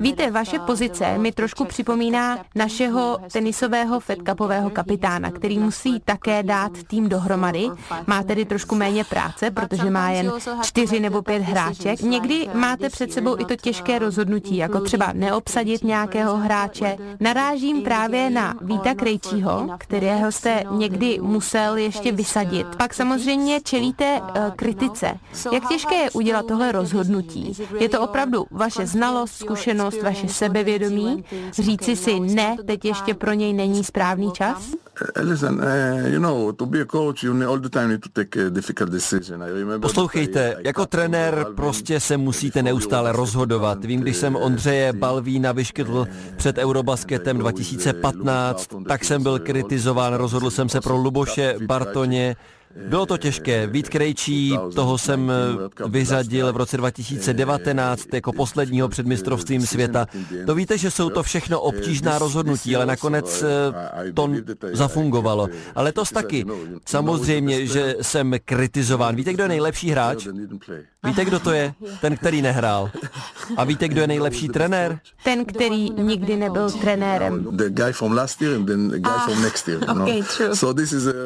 Víte, 0.00 0.30
vaše 0.30 0.58
pozice 0.58 1.18
mi 1.18 1.32
trošku 1.32 1.64
připomíná 1.64 2.38
našeho 2.54 3.18
tenisového 3.32 4.00
Fed 4.00 4.18
Cupového 4.28 4.70
kapitána, 4.70 5.30
který 5.30 5.58
musí 5.58 6.00
také 6.04 6.42
dát 6.42 6.72
tým 6.86 7.08
dohromady. 7.08 7.68
Má 8.06 8.22
tedy 8.22 8.44
trošku 8.44 8.74
méně 8.74 9.04
práce, 9.04 9.50
protože 9.50 9.90
má 9.90 10.10
jen 10.10 10.32
čtyři 10.62 11.00
nebo 11.00 11.22
pět 11.22 11.42
hráček. 11.42 12.00
Někdy 12.00 12.48
máte 12.54 12.90
před 12.90 13.12
sebou 13.12 13.40
i 13.40 13.44
to 13.44 13.56
těžké 13.56 13.98
rozhodnutí, 13.98 14.56
jako 14.56 14.80
třeba 14.80 15.12
neobsadit 15.12 15.84
nějakého 15.84 16.36
hráče. 16.36 16.96
Narážím 17.20 17.82
právě 17.82 18.30
na 18.30 18.54
Víta 18.60 18.94
Krejčího, 18.94 19.68
kterého 19.78 20.32
jste 20.32 20.64
někdy 20.70 21.18
musel 21.22 21.76
ještě 21.76 22.12
vysadit. 22.12 22.66
Pak 22.76 22.94
samozřejmě 22.94 23.60
čelíte 23.64 24.20
uh, 24.20 24.54
kritice. 24.56 25.14
Jak 25.52 25.68
těžké 25.68 25.94
je 25.94 26.10
udělat 26.10 26.46
tohle 26.46 26.72
rozhodnutí? 26.72 27.52
Je 27.78 27.88
to 27.88 28.00
opravdu 28.00 28.46
vaše 28.50 28.86
znalost, 28.86 29.34
zkušenost, 29.34 30.02
vaše 30.02 30.28
sebevědomí? 30.28 31.24
Říci 31.52 31.96
si 31.96 32.20
ne, 32.20 32.56
teď 32.66 32.84
ještě 32.84 33.14
pro 33.14 33.32
něj 33.32 33.52
není 33.52 33.84
správný 33.84 34.32
čas? 34.32 34.70
Poslouchejte, 39.80 40.56
jako 40.64 40.86
trenér 40.86 41.46
prostě 41.56 42.00
se 42.00 42.16
musíte 42.16 42.62
neustále 42.62 43.12
rozhodovat. 43.12 43.84
Vím, 43.84 44.00
když 44.00 44.16
jsem 44.16 44.36
Ondřeje 44.36 44.92
Balvína 44.92 45.52
vyškytl 45.52 46.06
před 46.36 46.58
Eurobasketem 46.58 47.38
2015, 47.38 48.68
tak 48.88 49.04
jsem 49.04 49.22
byl 49.22 49.38
kritizován, 49.38 50.14
rozhodl 50.14 50.50
jsem 50.50 50.68
se 50.68 50.80
pro 50.80 50.96
Luboše 50.96 51.54
Bartoně, 51.66 52.36
bylo 52.88 53.06
to 53.06 53.18
těžké. 53.18 53.66
Vít 53.66 53.88
Krejčí, 53.88 54.58
toho 54.74 54.98
jsem 54.98 55.30
eh, 55.30 55.88
vyřadil 55.88 56.52
v 56.52 56.56
roce 56.56 56.76
2019 56.76 58.14
jako 58.14 58.32
posledního 58.32 58.88
před 58.88 59.06
mistrovstvím 59.06 59.66
světa. 59.66 60.06
To 60.46 60.54
víte, 60.54 60.78
že 60.78 60.90
jsou 60.90 61.10
to 61.10 61.22
všechno 61.22 61.60
obtížná 61.60 62.18
rozhodnutí, 62.18 62.76
ale 62.76 62.86
nakonec 62.86 63.42
eh, 63.42 64.12
to 64.12 64.30
zafungovalo. 64.72 65.48
Ale 65.74 65.92
to 65.92 66.04
taky. 66.14 66.44
Samozřejmě, 66.86 67.66
že 67.66 67.96
jsem 68.02 68.34
kritizován. 68.44 69.16
Víte, 69.16 69.32
kdo 69.32 69.42
je 69.42 69.48
nejlepší 69.48 69.90
hráč? 69.90 70.28
Víte, 71.04 71.24
kdo 71.24 71.40
to 71.40 71.52
je? 71.52 71.74
Ten, 72.00 72.16
který 72.16 72.42
nehrál. 72.42 72.90
A 73.56 73.64
víte, 73.64 73.88
kdo 73.88 74.00
je 74.00 74.06
nejlepší 74.06 74.48
trenér? 74.48 74.98
Ten, 75.24 75.44
který 75.44 75.90
nikdy 75.90 76.36
nebyl 76.36 76.70
trenérem. 76.70 77.58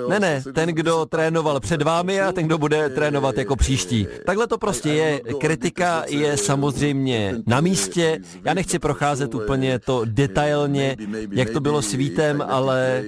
Ne, 0.08 0.20
ne, 0.20 0.42
ten, 0.54 0.68
kdo 0.68 1.06
trénoval 1.06 1.38
trénoval 1.38 1.60
před 1.60 1.82
vámi 1.82 2.20
a 2.20 2.32
ten, 2.32 2.46
kdo 2.46 2.58
bude 2.58 2.88
trénovat 2.88 3.38
jako 3.38 3.56
příští. 3.56 4.06
Takhle 4.26 4.46
to 4.46 4.58
prostě 4.58 4.88
je. 4.88 5.20
Kritika 5.40 6.04
je 6.08 6.36
samozřejmě 6.36 7.34
na 7.46 7.60
místě. 7.60 8.20
Já 8.44 8.54
nechci 8.54 8.78
procházet 8.78 9.34
úplně 9.34 9.78
to 9.78 10.02
detailně, 10.04 10.96
jak 11.30 11.50
to 11.50 11.60
bylo 11.60 11.82
s 11.82 11.92
Vítem, 11.92 12.44
ale 12.48 13.02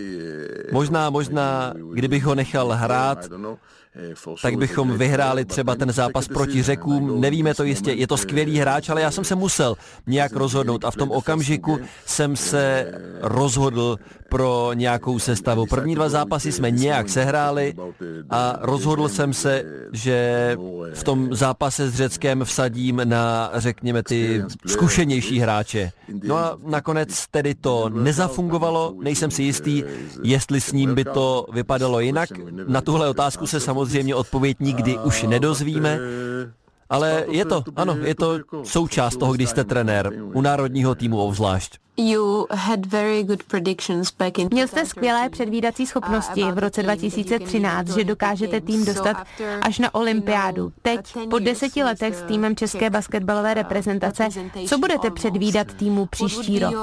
možná, 0.72 1.10
možná, 1.10 1.74
kdybych 1.92 2.24
ho 2.24 2.34
nechal 2.34 2.72
hrát, 2.72 3.28
tak 4.42 4.56
bychom 4.56 4.98
vyhráli 4.98 5.44
třeba 5.44 5.74
ten 5.74 5.92
zápas 5.92 6.28
proti 6.28 6.60
Řekům. 6.62 7.21
Nevíme 7.21 7.55
to 7.55 7.64
jistě, 7.64 7.93
je 7.93 8.07
to 8.07 8.17
skvělý 8.17 8.59
hráč, 8.59 8.88
ale 8.88 9.00
já 9.00 9.11
jsem 9.11 9.25
se 9.25 9.35
musel 9.35 9.76
nějak 10.07 10.33
rozhodnout 10.33 10.85
a 10.85 10.90
v 10.90 10.97
tom 10.97 11.11
okamžiku 11.11 11.79
jsem 12.07 12.37
se 12.37 12.93
rozhodl 13.23 13.97
pro 14.29 14.71
nějakou 14.75 15.19
sestavu. 15.19 15.67
První 15.67 15.95
dva 15.95 16.09
zápasy 16.09 16.52
jsme 16.52 16.71
nějak 16.71 17.09
sehráli 17.09 17.75
a 18.31 18.59
rozhodl 18.61 19.09
jsem 19.09 19.33
se, 19.33 19.64
že 19.93 20.57
v 20.95 21.05
tom 21.05 21.35
zápase 21.35 21.90
s 21.90 21.95
Řeckem 21.95 22.45
vsadím 22.45 23.00
na, 23.05 23.50
řekněme, 23.55 24.02
ty 24.02 24.45
zkušenější 24.67 25.38
hráče. 25.38 25.93
No 26.23 26.37
a 26.37 26.59
nakonec 26.67 27.26
tedy 27.31 27.55
to 27.55 27.88
nezafungovalo, 27.88 28.95
nejsem 29.02 29.31
si 29.31 29.43
jistý, 29.43 29.85
jestli 30.23 30.61
s 30.61 30.73
ním 30.73 30.95
by 30.95 31.05
to 31.05 31.47
vypadalo 31.52 32.00
jinak. 32.00 32.29
Na 32.69 32.81
tuhle 32.81 33.09
otázku 33.09 33.47
se 33.47 33.61
samozřejmě 33.61 34.14
odpověď 34.14 34.57
nikdy 34.61 34.99
už 34.99 35.23
nedozvíme, 35.23 35.99
ale 36.90 37.25
je 37.28 37.44
to, 37.44 37.64
ano, 37.76 37.97
je 38.02 38.14
to 38.14 38.38
součást 38.62 39.16
toho, 39.16 39.32
když 39.32 39.50
jste 39.50 39.64
trenér, 39.64 40.12
u 40.35 40.40
národního 40.40 40.94
týmu 40.94 41.18
obzvlášť. 41.18 41.78
Měl 44.50 44.66
jste 44.66 44.87
skvělé 44.87 45.28
předvídací 45.28 45.87
schopnosti 45.87 46.44
v 46.52 46.59
roce 46.59 46.82
2013, 46.82 47.88
že 47.88 48.04
dokážete 48.04 48.61
tým 48.61 48.85
dostat 48.85 49.16
až 49.62 49.78
na 49.78 49.94
olympiádu. 49.94 50.73
Teď, 50.82 51.00
po 51.30 51.38
deseti 51.38 51.82
letech 51.82 52.14
s 52.14 52.23
týmem 52.23 52.56
České 52.56 52.90
basketbalové 52.90 53.54
reprezentace, 53.54 54.28
co 54.66 54.78
budete 54.78 55.11
předvídat 55.11 55.75
týmu 55.75 56.06
příští 56.06 56.59
rok? 56.59 56.75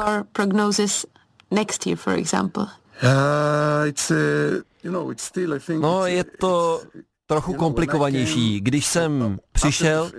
No, 5.79 6.05
je 6.05 6.23
to 6.23 6.81
trochu 7.27 7.53
komplikovanější. 7.53 8.61
Když 8.61 8.85
jsem 8.85 9.37
přišel, 9.57 10.11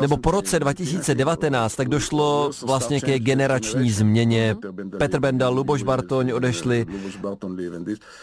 nebo 0.00 0.16
po 0.16 0.30
roce 0.30 0.58
2019, 0.58 1.76
tak 1.76 1.88
došlo 1.88 2.50
vlastně 2.66 3.00
ke 3.00 3.18
generační 3.18 3.90
změně. 3.90 4.56
Petr 4.98 5.20
Benda, 5.20 5.48
Luboš 5.48 5.82
Bartoň 5.82 6.32
odešli 6.32 6.86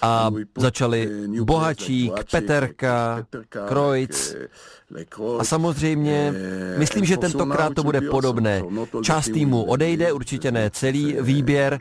a 0.01 0.31
začali 0.57 1.10
Bohačík, 1.43 2.13
Peterka, 2.31 3.25
Krojc, 3.67 4.36
a 5.39 5.43
samozřejmě, 5.43 6.34
myslím, 6.77 7.05
že 7.05 7.17
tentokrát 7.17 7.74
to 7.74 7.84
bude 7.84 8.01
podobné. 8.01 8.63
Část 9.01 9.29
týmu 9.29 9.63
odejde, 9.63 10.13
určitě 10.13 10.51
ne 10.51 10.69
celý 10.69 11.17
výběr, 11.22 11.79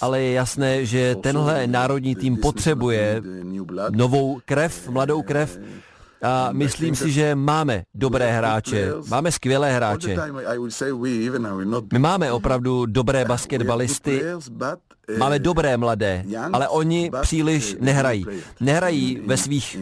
ale 0.00 0.22
je 0.22 0.32
jasné, 0.32 0.86
že 0.86 1.16
tenhle 1.20 1.66
národní 1.66 2.14
tým 2.14 2.36
potřebuje 2.36 3.22
novou 3.90 4.40
krev, 4.44 4.88
mladou 4.88 5.22
krev, 5.22 5.58
a 6.24 6.48
myslím 6.52 6.96
si, 6.96 7.12
že 7.12 7.34
máme 7.34 7.84
dobré 7.94 8.32
hráče, 8.32 8.92
máme 9.08 9.32
skvělé 9.32 9.72
hráče. 9.72 10.16
My 11.92 11.98
máme 11.98 12.32
opravdu 12.32 12.86
dobré 12.86 13.24
basketbalisty, 13.28 14.22
máme 15.18 15.38
dobré 15.38 15.76
mladé, 15.76 16.24
ale 16.52 16.68
oni 16.68 17.10
příliš 17.22 17.76
nehrají. 17.80 18.26
Nehrají 18.60 19.20
ve 19.26 19.36
svých 19.36 19.76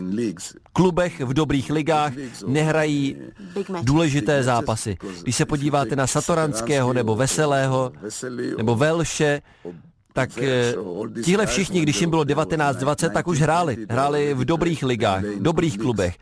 klubech, 0.72 1.20
v 1.20 1.34
dobrých 1.34 1.70
ligách, 1.70 2.12
nehrají 2.46 3.16
důležité 3.82 4.42
zápasy. 4.42 4.96
Když 5.22 5.36
se 5.36 5.46
podíváte 5.46 5.96
na 5.96 6.06
Satoranského 6.06 6.92
nebo 6.92 7.16
Veselého 7.16 7.92
nebo 8.56 8.76
Velše, 8.76 9.42
tak 10.12 10.38
eh, 10.38 10.74
tihle 11.24 11.46
všichni, 11.46 11.80
když 11.80 12.00
jim 12.00 12.10
bylo 12.10 12.22
19-20, 12.22 13.10
tak 13.10 13.28
už 13.28 13.40
hráli. 13.40 13.86
Hráli 13.90 14.34
v 14.34 14.44
dobrých 14.44 14.82
ligách, 14.82 15.24
dobrých 15.24 15.78
klubech. 15.78 16.16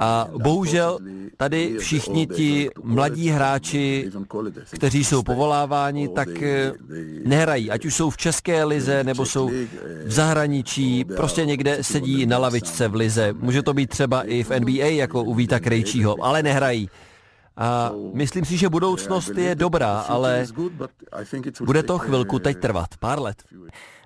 A 0.00 0.28
bohužel 0.42 0.98
tady 1.36 1.76
všichni 1.78 2.26
ti 2.26 2.70
mladí 2.82 3.28
hráči, 3.28 4.10
kteří 4.74 5.04
jsou 5.04 5.22
povoláváni, 5.22 6.08
tak 6.08 6.42
eh, 6.42 6.72
nehrají. 7.24 7.70
Ať 7.70 7.84
už 7.84 7.94
jsou 7.94 8.10
v 8.10 8.16
české 8.16 8.64
lize, 8.64 9.04
nebo 9.04 9.26
jsou 9.26 9.50
v 10.04 10.12
zahraničí, 10.12 11.04
prostě 11.04 11.44
někde 11.44 11.78
sedí 11.80 12.26
na 12.26 12.38
lavičce 12.38 12.88
v 12.88 12.94
lize. 12.94 13.34
Může 13.40 13.62
to 13.62 13.74
být 13.74 13.90
třeba 13.90 14.22
i 14.22 14.42
v 14.42 14.50
NBA, 14.60 14.86
jako 14.86 15.22
u 15.22 15.34
Víta 15.34 15.60
Krejčího, 15.60 16.24
ale 16.24 16.42
nehrají. 16.42 16.90
A 17.58 17.92
myslím 18.14 18.44
si, 18.44 18.56
že 18.56 18.68
budoucnost 18.68 19.32
je 19.36 19.54
dobrá, 19.54 20.00
ale 20.00 20.46
bude 21.60 21.82
to 21.82 21.98
chvilku 21.98 22.38
teď 22.38 22.58
trvat, 22.58 22.88
pár 22.98 23.20
let. 23.20 23.42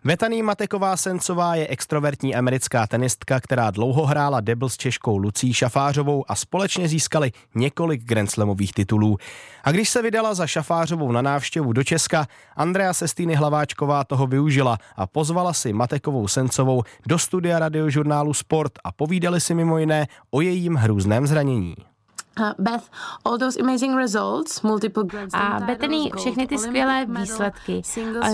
Vetaný 0.05 0.43
Mateková 0.43 0.97
Sencová 0.97 1.55
je 1.55 1.67
extrovertní 1.67 2.35
americká 2.35 2.87
tenistka, 2.87 3.41
která 3.41 3.71
dlouho 3.71 4.07
hrála 4.07 4.41
debl 4.41 4.69
s 4.69 4.77
Češkou 4.77 5.17
Lucí 5.17 5.55
Šafářovou 5.55 6.25
a 6.29 6.35
společně 6.35 6.89
získali 6.89 7.33
několik 7.55 8.05
Grand 8.05 8.31
Slamových 8.31 8.73
titulů. 8.73 9.19
A 9.65 9.73
když 9.73 9.89
se 9.89 10.03
vydala 10.03 10.35
za 10.35 10.47
Šafářovou 10.47 11.13
na 11.13 11.23
návštěvu 11.23 11.73
do 11.73 11.85
Česka, 11.85 12.27
Andrea 12.57 12.93
Sestýny 12.93 13.35
Hlaváčková 13.35 14.05
toho 14.05 14.27
využila 14.27 14.79
a 14.97 15.07
pozvala 15.07 15.53
si 15.53 15.73
Matekovou 15.73 16.29
Sencovou 16.29 16.83
do 17.07 17.19
studia 17.19 17.59
radiožurnálu 17.59 18.35
Sport 18.35 18.73
a 18.85 18.93
povídali 18.93 19.41
si 19.41 19.55
mimo 19.55 19.79
jiné 19.79 20.07
o 20.31 20.41
jejím 20.41 20.75
hrůzném 20.75 21.27
zranění. 21.27 21.75
Beth, 22.59 22.85
all 23.25 23.39
those 23.39 23.61
amazing 23.61 23.97
results, 23.97 24.63
multiple 24.63 25.05
a 25.35 25.61
Bethany, 25.61 26.11
všechny 26.17 26.47
ty 26.47 26.59
skvělé 26.59 27.07
výsledky, 27.09 27.83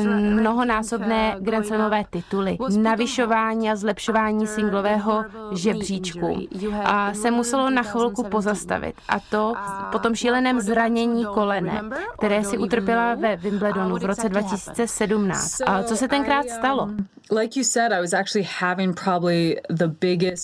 mnohonásobné 0.09 1.37
Grand 1.41 1.67
Slamové 1.67 2.05
tituly, 2.11 2.59
navyšování 2.77 3.71
a 3.71 3.77
zlepšování 3.77 4.47
singlového 4.47 5.25
žebříčku 5.55 6.49
a 6.85 7.15
se 7.15 7.31
muselo 7.31 7.71
na 7.71 7.83
chvilku 7.83 8.25
pozastavit. 8.25 8.95
A 9.09 9.21
to 9.21 9.55
po 9.93 9.99
tom 9.99 10.15
šíleném 10.15 10.61
zranění 10.61 11.25
kolene, 11.25 11.83
které 12.19 12.45
si 12.45 12.59
utrpěla 12.59 13.15
ve 13.15 13.37
Wimbledonu 13.37 13.97
v 13.97 14.05
roce 14.05 14.29
2017. 14.29 15.61
A 15.67 15.83
co 15.83 15.97
se 15.97 16.09
tenkrát 16.09 16.49
stalo? 16.49 16.89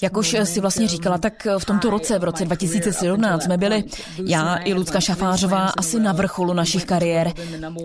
Jak 0.02 0.16
už 0.16 0.36
si 0.44 0.60
vlastně 0.60 0.88
říkala, 0.88 1.18
tak 1.18 1.46
v 1.58 1.64
tomto 1.64 1.90
roce, 1.90 2.18
v 2.18 2.24
roce 2.24 2.44
2017, 2.44 3.43
jsme 3.44 3.56
byli, 3.56 3.84
já 4.26 4.56
i 4.56 4.74
Lucka 4.74 5.00
Šafářová, 5.00 5.72
asi 5.78 6.00
na 6.00 6.12
vrcholu 6.12 6.52
našich 6.52 6.84
kariér. 6.84 7.32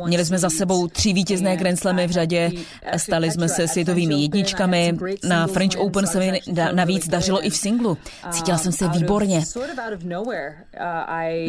Měli 0.05 0.25
jsme 0.25 0.39
za 0.39 0.49
sebou 0.49 0.87
tři 0.87 1.13
vítězné 1.13 1.57
Grand 1.57 1.79
v 2.07 2.11
řadě, 2.11 2.51
stali 2.97 3.31
jsme 3.31 3.49
se 3.49 3.67
světovými 3.67 4.21
jedničkami, 4.21 4.97
na 5.23 5.47
French 5.47 5.75
Open 5.77 6.07
se 6.07 6.19
mi 6.19 6.39
navíc 6.71 7.07
dařilo 7.07 7.45
i 7.45 7.49
v 7.49 7.55
singlu. 7.55 7.97
Cítila 8.31 8.57
jsem 8.57 8.71
se 8.71 8.87
výborně. 8.87 9.43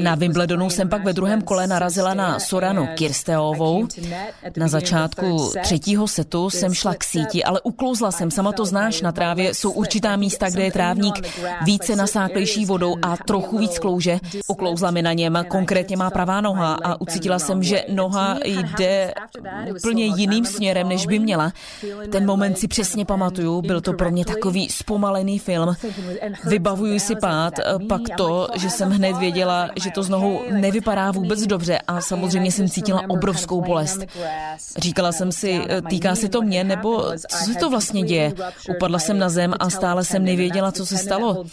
Na 0.02 0.14
Wimbledonu 0.14 0.70
jsem 0.70 0.88
pak 0.88 1.04
ve 1.04 1.12
druhém 1.12 1.42
kole 1.42 1.66
narazila 1.66 2.14
na 2.14 2.38
Soranu 2.38 2.88
Kirsteovou. 2.94 3.86
Na 4.56 4.68
začátku 4.68 5.52
třetího 5.62 6.08
setu 6.08 6.50
jsem 6.50 6.74
šla 6.74 6.94
k 6.94 7.04
síti, 7.04 7.44
ale 7.44 7.60
uklouzla 7.60 8.10
jsem, 8.10 8.30
sama 8.30 8.52
to 8.52 8.64
znáš, 8.64 9.02
na 9.02 9.12
trávě 9.12 9.54
jsou 9.54 9.70
určitá 9.70 10.16
místa, 10.16 10.50
kde 10.50 10.62
je 10.62 10.72
trávník 10.72 11.28
více 11.64 11.96
nasáklejší 11.96 12.66
vodou 12.66 12.96
a 13.02 13.16
trochu 13.16 13.58
víc 13.58 13.78
klouže. 14.00 14.18
Uklouzla 14.48 14.90
mi 14.90 15.02
na 15.02 15.12
něm, 15.12 15.38
konkrétně 15.48 15.96
má 15.96 16.10
pravá 16.10 16.40
noha 16.40 16.78
a 16.84 17.00
ucítila 17.00 17.38
jsem, 17.38 17.62
že 17.62 17.84
noha 17.88 18.38
jde 18.44 19.14
úplně 19.70 20.04
jiným 20.04 20.44
směrem, 20.44 20.88
než 20.88 21.06
by 21.06 21.18
měla. 21.18 21.52
Ten 22.12 22.26
moment 22.26 22.58
si 22.58 22.68
přesně 22.68 23.04
pamatuju, 23.04 23.62
byl 23.62 23.80
to 23.80 23.92
pro 23.92 24.10
mě 24.10 24.24
takový 24.24 24.68
zpomalený 24.68 25.38
film. 25.38 25.74
Vybavuju 26.44 26.98
si 26.98 27.16
pád, 27.16 27.54
pak 27.88 28.00
to, 28.16 28.48
že 28.54 28.70
jsem 28.70 28.90
hned 28.90 29.16
věděla, 29.16 29.70
že 29.82 29.90
to 29.90 30.02
z 30.02 30.08
nohou 30.08 30.40
nevypadá 30.50 31.10
vůbec 31.10 31.46
dobře 31.46 31.78
a 31.88 32.00
samozřejmě 32.00 32.52
jsem 32.52 32.68
cítila 32.68 33.02
obrovskou 33.08 33.60
bolest. 33.60 34.00
Říkala 34.78 35.12
jsem 35.12 35.32
si, 35.32 35.60
týká 35.88 36.14
se 36.14 36.28
to 36.28 36.42
mě, 36.42 36.64
nebo 36.64 37.04
co 37.28 37.36
se 37.52 37.54
to 37.54 37.70
vlastně 37.70 38.02
děje? 38.02 38.32
Upadla 38.76 38.98
jsem 38.98 39.18
na 39.18 39.28
zem 39.28 39.54
a 39.60 39.70
stále 39.70 40.04
jsem 40.04 40.24
nevěděla, 40.24 40.72
co 40.72 40.86
se 40.86 40.96
stalo. 40.96 41.44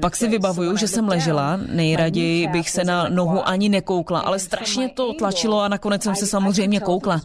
Pak 0.00 0.16
si 0.16 0.28
vybavuju, 0.28 0.76
že 0.76 0.88
jsem 0.88 1.08
ležela, 1.08 1.60
nejraději 1.70 2.46
bych 2.46 2.70
se 2.70 2.84
na 2.84 3.08
nohu 3.08 3.48
ani 3.48 3.68
nekoukla, 3.68 4.20
ale 4.20 4.38
strašně 4.38 4.88
to 4.88 5.12
tlačilo 5.12 5.60
a 5.60 5.68
nakonec 5.68 6.02
jsem 6.02 6.14
se 6.14 6.26
samozřejmě 6.26 6.80
koukla. 6.80 7.20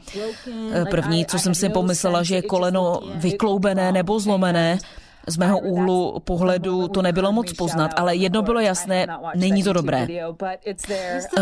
První, 0.89 1.25
co 1.25 1.39
jsem 1.39 1.55
si 1.55 1.69
pomyslela, 1.69 2.23
že 2.23 2.35
je 2.35 2.41
koleno 2.41 2.99
vykloubené 3.15 3.91
nebo 3.91 4.19
zlomené, 4.19 4.77
Z 5.27 5.37
mého 5.37 5.59
úhlu 5.59 6.19
pohledu 6.19 6.87
to 6.87 7.01
nebylo 7.01 7.31
moc 7.31 7.53
poznat, 7.53 7.91
ale 7.95 8.15
jedno 8.15 8.41
bylo 8.41 8.59
jasné, 8.59 9.07
není 9.35 9.63
to 9.63 9.73
dobré. 9.73 10.07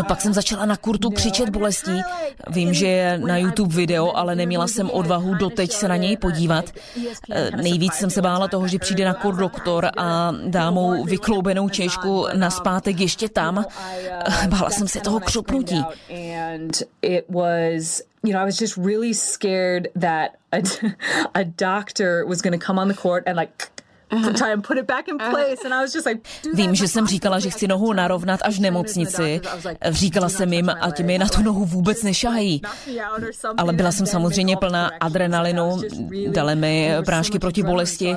Pak 0.08 0.20
jsem 0.20 0.34
začala 0.34 0.66
na 0.66 0.76
kurtu 0.76 1.10
křičet 1.10 1.48
bolestí. 1.48 2.02
Vím, 2.50 2.74
že 2.74 2.86
je 2.86 3.18
na 3.18 3.36
YouTube 3.36 3.74
video, 3.74 4.16
ale 4.16 4.34
neměla 4.34 4.66
jsem 4.66 4.90
odvahu 4.90 5.34
doteď 5.34 5.72
se 5.72 5.88
na 5.88 5.96
něj 5.96 6.16
podívat. 6.16 6.64
Nejvíc 7.56 7.94
jsem 7.94 8.10
se 8.10 8.22
bála 8.22 8.48
toho, 8.48 8.68
že 8.68 8.78
přijde 8.78 9.04
na 9.04 9.14
kur 9.14 9.36
doktor 9.36 9.90
a 9.96 10.32
dá 10.46 10.70
mou 10.70 11.04
vykloubenou 11.04 11.68
češku 11.68 12.26
na 12.34 12.50
zpátek 12.50 13.00
ještě 13.00 13.28
tam. 13.28 13.64
Bála 14.48 14.70
jsem 14.70 14.88
se 14.88 15.00
toho 15.00 15.20
křupnutí. 15.20 15.84
you 18.24 18.32
know, 18.32 18.40
I 18.40 18.44
was 18.44 18.58
just 18.58 18.76
really 18.76 19.12
scared 19.12 19.88
that 19.94 20.36
a, 20.52 20.62
a 21.34 21.44
doctor 21.44 22.24
was 22.24 22.42
going 22.42 22.58
to 22.58 22.66
come 22.66 22.78
on 22.78 22.88
the 22.88 22.94
court 22.94 23.24
and 23.26 23.36
like 23.36 23.70
Vím, 26.54 26.74
že 26.74 26.88
jsem 26.88 27.06
říkala, 27.06 27.38
že 27.38 27.50
chci 27.50 27.68
nohu 27.68 27.92
narovnat 27.92 28.40
až 28.44 28.58
v 28.58 28.60
nemocnici. 28.60 29.40
Říkala 29.90 30.28
jsem 30.28 30.52
jim, 30.52 30.70
ať 30.80 31.00
mi 31.00 31.18
na 31.18 31.26
tu 31.26 31.42
nohu 31.42 31.64
vůbec 31.64 32.02
nešahají. 32.02 32.62
Ale 33.56 33.72
byla 33.72 33.92
jsem 33.92 34.06
samozřejmě 34.06 34.56
plná 34.56 34.90
adrenalinu, 35.00 35.80
dali 36.28 36.56
mi 36.56 36.92
prášky 37.06 37.38
proti 37.38 37.62
bolesti. 37.62 38.16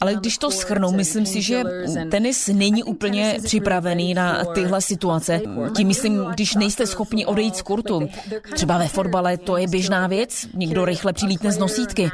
Ale 0.00 0.14
když 0.14 0.38
to 0.38 0.50
schrnu, 0.50 0.92
myslím 0.92 1.26
si, 1.26 1.42
že 1.42 1.62
tenis 2.10 2.48
není 2.48 2.84
úplně 2.84 3.38
připravený 3.44 4.14
na 4.14 4.44
tyhle 4.44 4.80
situace. 4.80 5.40
Tím 5.76 5.88
myslím, 5.88 6.24
když 6.24 6.54
nejste 6.54 6.86
schopni 6.86 7.26
odejít 7.26 7.56
z 7.56 7.62
kurtu. 7.62 8.08
Třeba 8.54 8.78
ve 8.78 8.88
fotbale 8.88 9.36
to 9.36 9.56
je 9.56 9.68
běžná 9.68 10.06
věc, 10.06 10.46
někdo 10.54 10.84
rychle 10.84 11.12
přilítne 11.12 11.52
z 11.52 11.58
nosítky. 11.58 12.10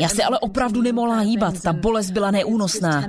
Já 0.00 0.08
se 0.08 0.22
ale 0.22 0.38
opravdu 0.38 0.82
nemohla 0.82 1.18
hýbat, 1.18 1.62
ta 1.62 1.72
bolest 1.72 2.10
byla 2.14 2.30
neúnosná. 2.30 3.04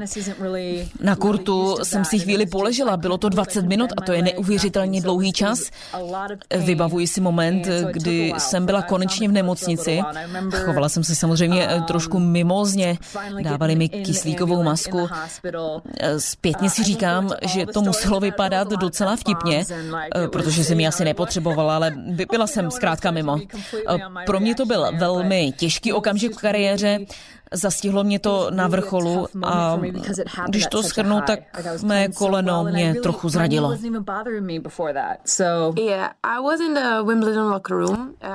Na 1.02 1.16
kurtu 1.16 1.78
jsem 1.84 2.06
si 2.06 2.20
chvíli 2.20 2.46
poležela, 2.46 2.98
bylo 2.98 3.18
to 3.18 3.30
20 3.30 3.66
minut 3.66 3.90
a 3.98 4.02
to 4.02 4.14
je 4.14 4.22
neuvěřitelně 4.22 5.02
dlouhý 5.02 5.34
čas. 5.34 5.60
Vybavuji 6.58 7.08
si 7.08 7.22
moment, 7.22 7.68
kdy 7.92 8.34
jsem 8.38 8.66
byla 8.66 8.82
konečně 8.82 9.30
v 9.30 9.32
nemocnici. 9.32 10.02
Chovala 10.66 10.90
jsem 10.90 11.04
se 11.04 11.16
samozřejmě 11.16 11.68
eh, 11.70 11.82
trošku 11.82 12.20
mimozně, 12.20 12.98
dávali 13.42 13.76
mi 13.76 13.90
kyslíkovou 13.90 14.64
masku. 14.64 15.10
Eh, 16.00 16.20
zpětně 16.20 16.70
si 16.70 16.84
říkám, 16.84 17.30
že 17.48 17.66
to 17.66 17.82
muselo 17.82 18.20
vypadat 18.20 18.68
docela 18.70 19.16
vtipně, 19.16 19.66
eh, 20.16 20.28
protože 20.28 20.64
jsem 20.64 20.80
ji 20.80 20.88
asi 20.88 21.06
nepotřebovala, 21.06 21.76
ale 21.76 21.92
byla 22.32 22.48
jsem 22.48 22.72
zkrátka 22.72 23.12
mimo. 23.12 23.40
Pro 24.26 24.40
mě 24.40 24.56
to 24.56 24.66
byl 24.66 24.88
velmi 24.98 25.54
těžký 25.58 25.94
okamžik 25.94 26.38
v 26.38 26.42
kariéře. 26.42 27.00
Zastihlo 27.54 28.04
mě 28.04 28.20
to 28.20 28.48
na 28.50 28.68
vrcholu 28.68 29.28
a 29.44 29.80
když 30.48 30.68
to 30.68 30.84
schrnu, 30.84 31.22
tak 31.28 31.40
mé 31.84 32.08
koleno 32.08 32.64
mě 32.64 32.96
trochu 32.96 33.30
zradilo. 33.30 33.78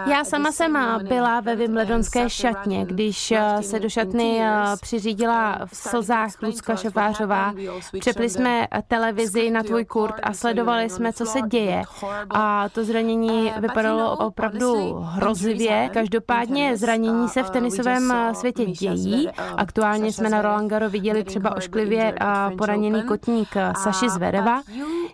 Já 0.07 0.25
sama 0.25 0.53
jsem 0.53 0.79
byla 1.09 1.41
ve 1.41 1.57
Wimbledonské 1.57 2.31
šatně, 2.31 2.85
když 2.85 3.35
se 3.61 3.79
do 3.81 3.89
šatny 3.89 4.43
přiřídila 4.81 5.59
v 5.67 5.77
slzách 5.77 6.43
Lucka 6.43 6.77
Šafářová. 6.77 7.55
Přepli 8.01 8.31
jsme 8.31 8.69
televizi 8.89 9.51
na 9.51 9.63
tvůj 9.63 9.85
kurt 9.85 10.15
a 10.23 10.33
sledovali 10.33 10.91
jsme, 10.91 11.13
co 11.13 11.27
se 11.27 11.41
děje. 11.41 11.83
A 12.31 12.69
to 12.69 12.85
zranění 12.85 13.53
vypadalo 13.61 14.17
opravdu 14.17 14.95
hrozivě. 15.01 15.91
Každopádně 15.93 16.77
zranění 16.77 17.29
se 17.29 17.43
v 17.43 17.51
tenisovém 17.51 18.15
světě 18.33 18.65
dějí 18.65 19.00
lidí. 19.05 19.29
Aktuálně 19.57 20.13
jsme 20.13 20.31
na 20.31 20.43
Roland 20.43 20.71
Garo 20.71 20.91
viděli 20.91 21.25
třeba 21.25 21.57
ošklivě 21.57 22.15
poraněný 22.59 23.03
kotník 23.03 23.49
Saši 23.83 24.09
Zvereva. 24.09 24.63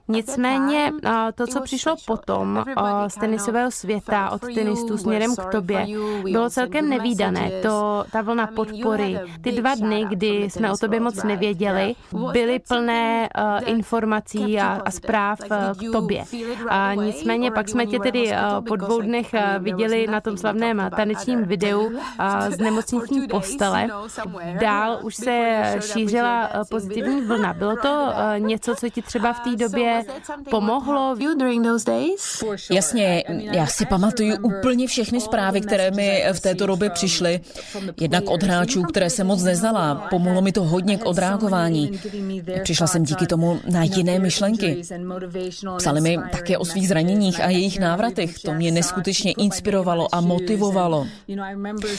Nicméně 0.09 0.93
to, 1.35 1.47
co 1.47 1.61
přišlo 1.61 1.97
potom 2.07 2.64
z 3.09 3.14
tenisového 3.14 3.71
světa 3.71 4.31
od 4.31 4.40
tenistů 4.55 4.99
směrem 4.99 5.37
k 5.37 5.50
tobě, 5.52 5.87
bylo 6.23 6.50
celkem 6.50 6.88
nevýdané. 6.88 7.50
To, 7.62 8.05
ta 8.12 8.23
vlna 8.23 8.47
podpory, 8.47 9.19
ty 9.40 9.52
dva 9.52 9.75
dny, 9.75 10.07
kdy 10.09 10.28
jsme 10.50 10.73
o 10.73 10.76
tobě 10.76 11.00
moc 11.00 11.23
nevěděli, 11.23 11.95
byly 12.33 12.59
plné 12.59 13.28
informací 13.66 14.61
a, 14.61 14.81
a 14.85 14.90
zpráv 14.90 15.38
k 15.78 15.93
tobě. 15.93 16.25
A 16.69 16.95
nicméně 16.95 17.50
pak 17.50 17.69
jsme 17.69 17.87
tě 17.87 17.99
tedy 17.99 18.33
po 18.69 18.76
dvou 18.76 19.00
dnech 19.00 19.35
viděli 19.59 20.07
na 20.07 20.21
tom 20.21 20.37
slavném 20.37 20.90
tanečním 20.97 21.45
videu 21.45 21.90
z 22.49 22.59
nemocniční 22.59 23.28
postele 23.28 23.75
Dál 24.61 24.99
už 25.02 25.14
se 25.14 25.64
šířila 25.92 26.50
eh, 26.54 26.61
pozitivní 26.71 27.21
vlna. 27.26 27.52
Bylo 27.52 27.76
to 27.76 28.12
eh, 28.14 28.40
něco, 28.40 28.75
co 28.75 28.88
ti 28.88 29.02
třeba 29.02 29.33
v 29.33 29.40
té 29.40 29.56
době 29.56 30.04
pomohlo? 30.50 31.16
Jasně, 32.71 33.25
já 33.28 33.66
si 33.66 33.87
pamatuju 33.87 34.37
úplně 34.42 34.87
všechny 34.87 35.21
zprávy, 35.21 35.61
které 35.61 35.90
mi 35.90 36.25
v 36.33 36.40
této 36.40 36.66
době 36.66 36.90
přišly. 36.90 37.40
Jednak 38.00 38.30
od 38.30 38.42
hráčů, 38.42 38.83
které 38.83 39.11
jsem 39.11 39.26
moc 39.26 39.42
neznala. 39.42 39.95
Pomohlo 40.11 40.42
mi 40.42 40.53
to 40.53 40.62
hodně 40.62 40.96
k 40.98 41.07
odreagování. 41.07 42.00
Přišla 42.62 42.87
jsem 42.87 43.03
díky 43.03 43.27
tomu 43.27 43.61
na 43.70 43.83
jiné 43.83 44.18
myšlenky. 44.18 44.83
Psali 45.79 46.00
mi 46.00 46.18
také 46.33 46.59
o 46.59 46.64
svých 46.64 46.88
zraněních 46.88 47.40
a 47.40 47.50
jejich 47.50 47.79
návratech. 47.79 48.38
To 48.38 48.55
mě 48.55 48.70
neskutečně 48.72 49.33
inspirovalo 49.33 50.14
a 50.14 50.20
motivovalo. 50.20 51.07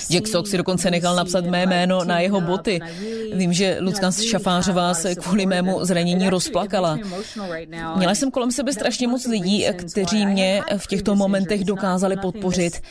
Jack 0.10 0.28
Sox 0.28 0.49
si 0.49 0.58
dokonce 0.58 0.91
nechal 0.91 1.15
napsat 1.15 1.45
mé 1.45 1.65
jméno 1.67 2.03
na 2.03 2.19
jeho 2.19 2.41
boty. 2.41 2.80
Vím, 3.34 3.53
že 3.53 3.77
Lucka 3.82 4.12
Šafářová 4.12 4.93
se 4.93 5.15
kvůli 5.15 5.45
mému 5.45 5.86
zranění 5.86 6.30
rozplakala. 6.30 6.97
Měla 7.95 8.15
jsem 8.15 8.32
kolem 8.32 8.51
sebe 8.51 8.73
strašně 8.73 9.08
moc 9.08 9.25
lidí, 9.27 9.65
kteří 9.91 10.25
mě 10.25 10.62
v 10.77 10.88
těchto 10.88 11.15
momentech 11.15 11.63
dokázali 11.63 12.17
podpořit. 12.17 12.82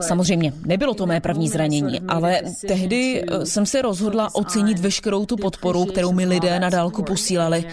Samozřejmě, 0.00 0.52
nebylo 0.66 0.94
to 0.94 1.06
mé 1.06 1.20
první 1.20 1.48
zranění, 1.48 2.00
ale 2.08 2.40
tehdy 2.68 3.24
jsem 3.44 3.66
se 3.66 3.82
rozhodla 3.82 4.34
ocenit 4.34 4.78
veškerou 4.78 5.26
tu 5.26 5.36
podporu, 5.36 5.84
kterou 5.84 6.12
mi 6.12 6.26
lidé 6.26 6.60
na 6.60 6.70
dálku 6.70 7.02
posílali. 7.02 7.64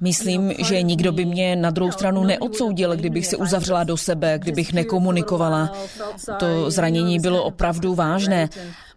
Myslím, 0.00 0.52
že 0.58 0.82
nikdo 0.82 1.12
by 1.12 1.24
mě 1.24 1.56
na 1.56 1.70
druhou 1.70 1.92
stranu 1.92 2.24
neodsoudil, 2.24 2.96
kdybych 2.96 3.26
se 3.26 3.36
uzavřela 3.36 3.84
do 3.84 3.96
sebe, 3.96 4.38
kdybych 4.38 4.72
nekomunikovala. 4.72 5.72
To 6.38 6.70
zranění 6.70 7.20
bylo 7.20 7.44
opravdu 7.44 7.94
vážné 7.94 8.48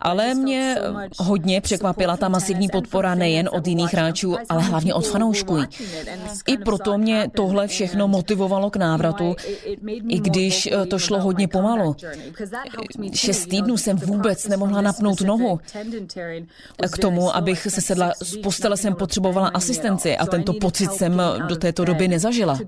ale 0.01 0.33
mě 0.33 0.77
hodně 1.17 1.61
překvapila 1.61 2.17
ta 2.17 2.29
masivní 2.29 2.69
podpora 2.69 3.15
nejen 3.15 3.49
od 3.51 3.67
jiných 3.67 3.93
hráčů, 3.93 4.35
ale 4.49 4.61
hlavně 4.61 4.93
od 4.93 5.07
fanoušků. 5.07 5.57
I 6.47 6.57
proto 6.57 6.97
mě 6.97 7.27
tohle 7.35 7.67
všechno 7.67 8.07
motivovalo 8.07 8.69
k 8.69 8.75
návratu, 8.75 9.35
i 10.07 10.19
když 10.19 10.69
eh, 10.71 10.85
to 10.85 10.99
šlo 10.99 11.19
hodně 11.21 11.47
pomalu. 11.47 11.95
Šest 13.13 13.45
týdnů 13.45 13.77
jsem 13.77 13.97
vůbec 13.97 14.47
nemohla 14.47 14.81
napnout 14.81 15.21
nohu. 15.21 15.59
K 16.91 16.97
tomu, 16.97 17.35
abych 17.35 17.67
se 17.69 17.81
sedla 17.81 18.11
z 18.21 18.37
postele, 18.37 18.77
jsem 18.77 18.95
potřebovala 18.95 19.47
asistenci 19.47 20.17
a 20.17 20.25
tento 20.25 20.53
pocit 20.53 20.91
jsem 20.91 21.21
do 21.47 21.55
této 21.55 21.85
doby 21.85 22.07
nezažila. 22.07 22.59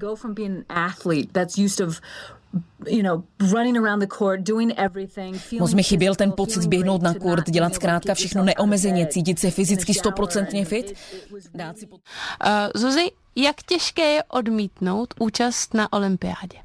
Moc 5.60 5.74
mi 5.74 5.84
chyběl 5.84 6.16
ten 6.16 6.32
pocit 6.32 6.62
zběhnout 6.62 7.02
na 7.02 7.14
kurt, 7.14 7.50
dělat 7.50 7.76
zkrátka 7.76 8.14
všechno 8.14 8.44
neomezeně, 8.44 9.08
cítit 9.08 9.40
se 9.40 9.52
fyzicky 9.52 9.94
stoprocentně 9.94 10.66
fit. 10.66 10.94
Uh, 11.44 12.50
Zuzi, 12.76 13.12
jak 13.36 13.56
těžké 13.64 14.14
je 14.14 14.24
odmítnout 14.24 15.14
účast 15.20 15.74
na 15.74 15.94
olympiádě? 15.94 16.58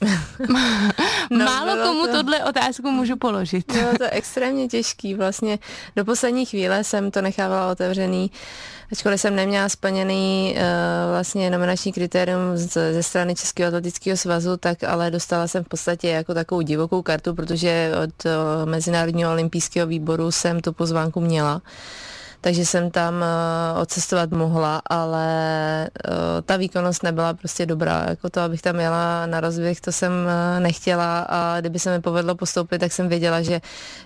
no, 1.30 1.44
Málo 1.44 1.86
komu 1.86 2.06
to... 2.06 2.12
tohle 2.12 2.44
otázku 2.44 2.90
můžu 2.90 3.16
položit. 3.16 3.72
Bylo 3.72 3.92
to 3.98 4.04
extrémně 4.10 4.68
těžký. 4.68 5.14
Vlastně 5.14 5.58
do 5.96 6.04
poslední 6.04 6.46
chvíle 6.46 6.84
jsem 6.84 7.10
to 7.10 7.22
nechávala 7.22 7.72
otevřený. 7.72 8.30
Ačkoliv 8.92 9.20
jsem 9.20 9.36
neměla 9.36 9.68
splněný 9.68 10.54
uh, 10.56 10.62
vlastně 11.10 11.50
nominační 11.50 11.92
kritérium 11.92 12.56
z, 12.56 12.92
ze 12.92 13.02
strany 13.02 13.34
Českého 13.34 13.68
atletického 13.68 14.16
svazu, 14.16 14.56
tak 14.56 14.84
ale 14.84 15.10
dostala 15.10 15.48
jsem 15.48 15.64
v 15.64 15.68
podstatě 15.68 16.08
jako 16.08 16.34
takovou 16.34 16.60
divokou 16.60 17.02
kartu, 17.02 17.34
protože 17.34 17.92
od 18.04 18.24
uh, 18.24 18.70
Mezinárodního 18.70 19.30
olympijského 19.30 19.86
výboru 19.86 20.30
jsem 20.30 20.60
tu 20.60 20.72
pozvánku 20.72 21.20
měla. 21.20 21.54
Uh, 21.54 21.60
takže 22.40 22.66
jsem 22.66 22.90
tam 22.90 23.14
uh, 23.14 23.80
odcestovat 23.80 24.30
mohla, 24.30 24.82
ale 24.90 25.28
uh, 26.08 26.14
ta 26.44 26.56
výkonnost 26.56 27.02
nebyla 27.02 27.34
prostě 27.34 27.66
dobrá. 27.66 28.04
Jako 28.08 28.30
to, 28.30 28.40
abych 28.40 28.62
tam 28.62 28.80
jela 28.80 29.26
na 29.26 29.40
rozběh, 29.40 29.80
to 29.80 29.92
jsem 29.92 30.12
uh, 30.12 30.62
nechtěla 30.62 31.26
a 31.28 31.60
kdyby 31.60 31.78
se 31.78 31.90
mi 31.96 32.00
povedlo 32.00 32.34
postoupit, 32.34 32.78
tak 32.78 32.92
jsem 32.92 33.08
věděla, 33.08 33.42
že, 33.42 33.60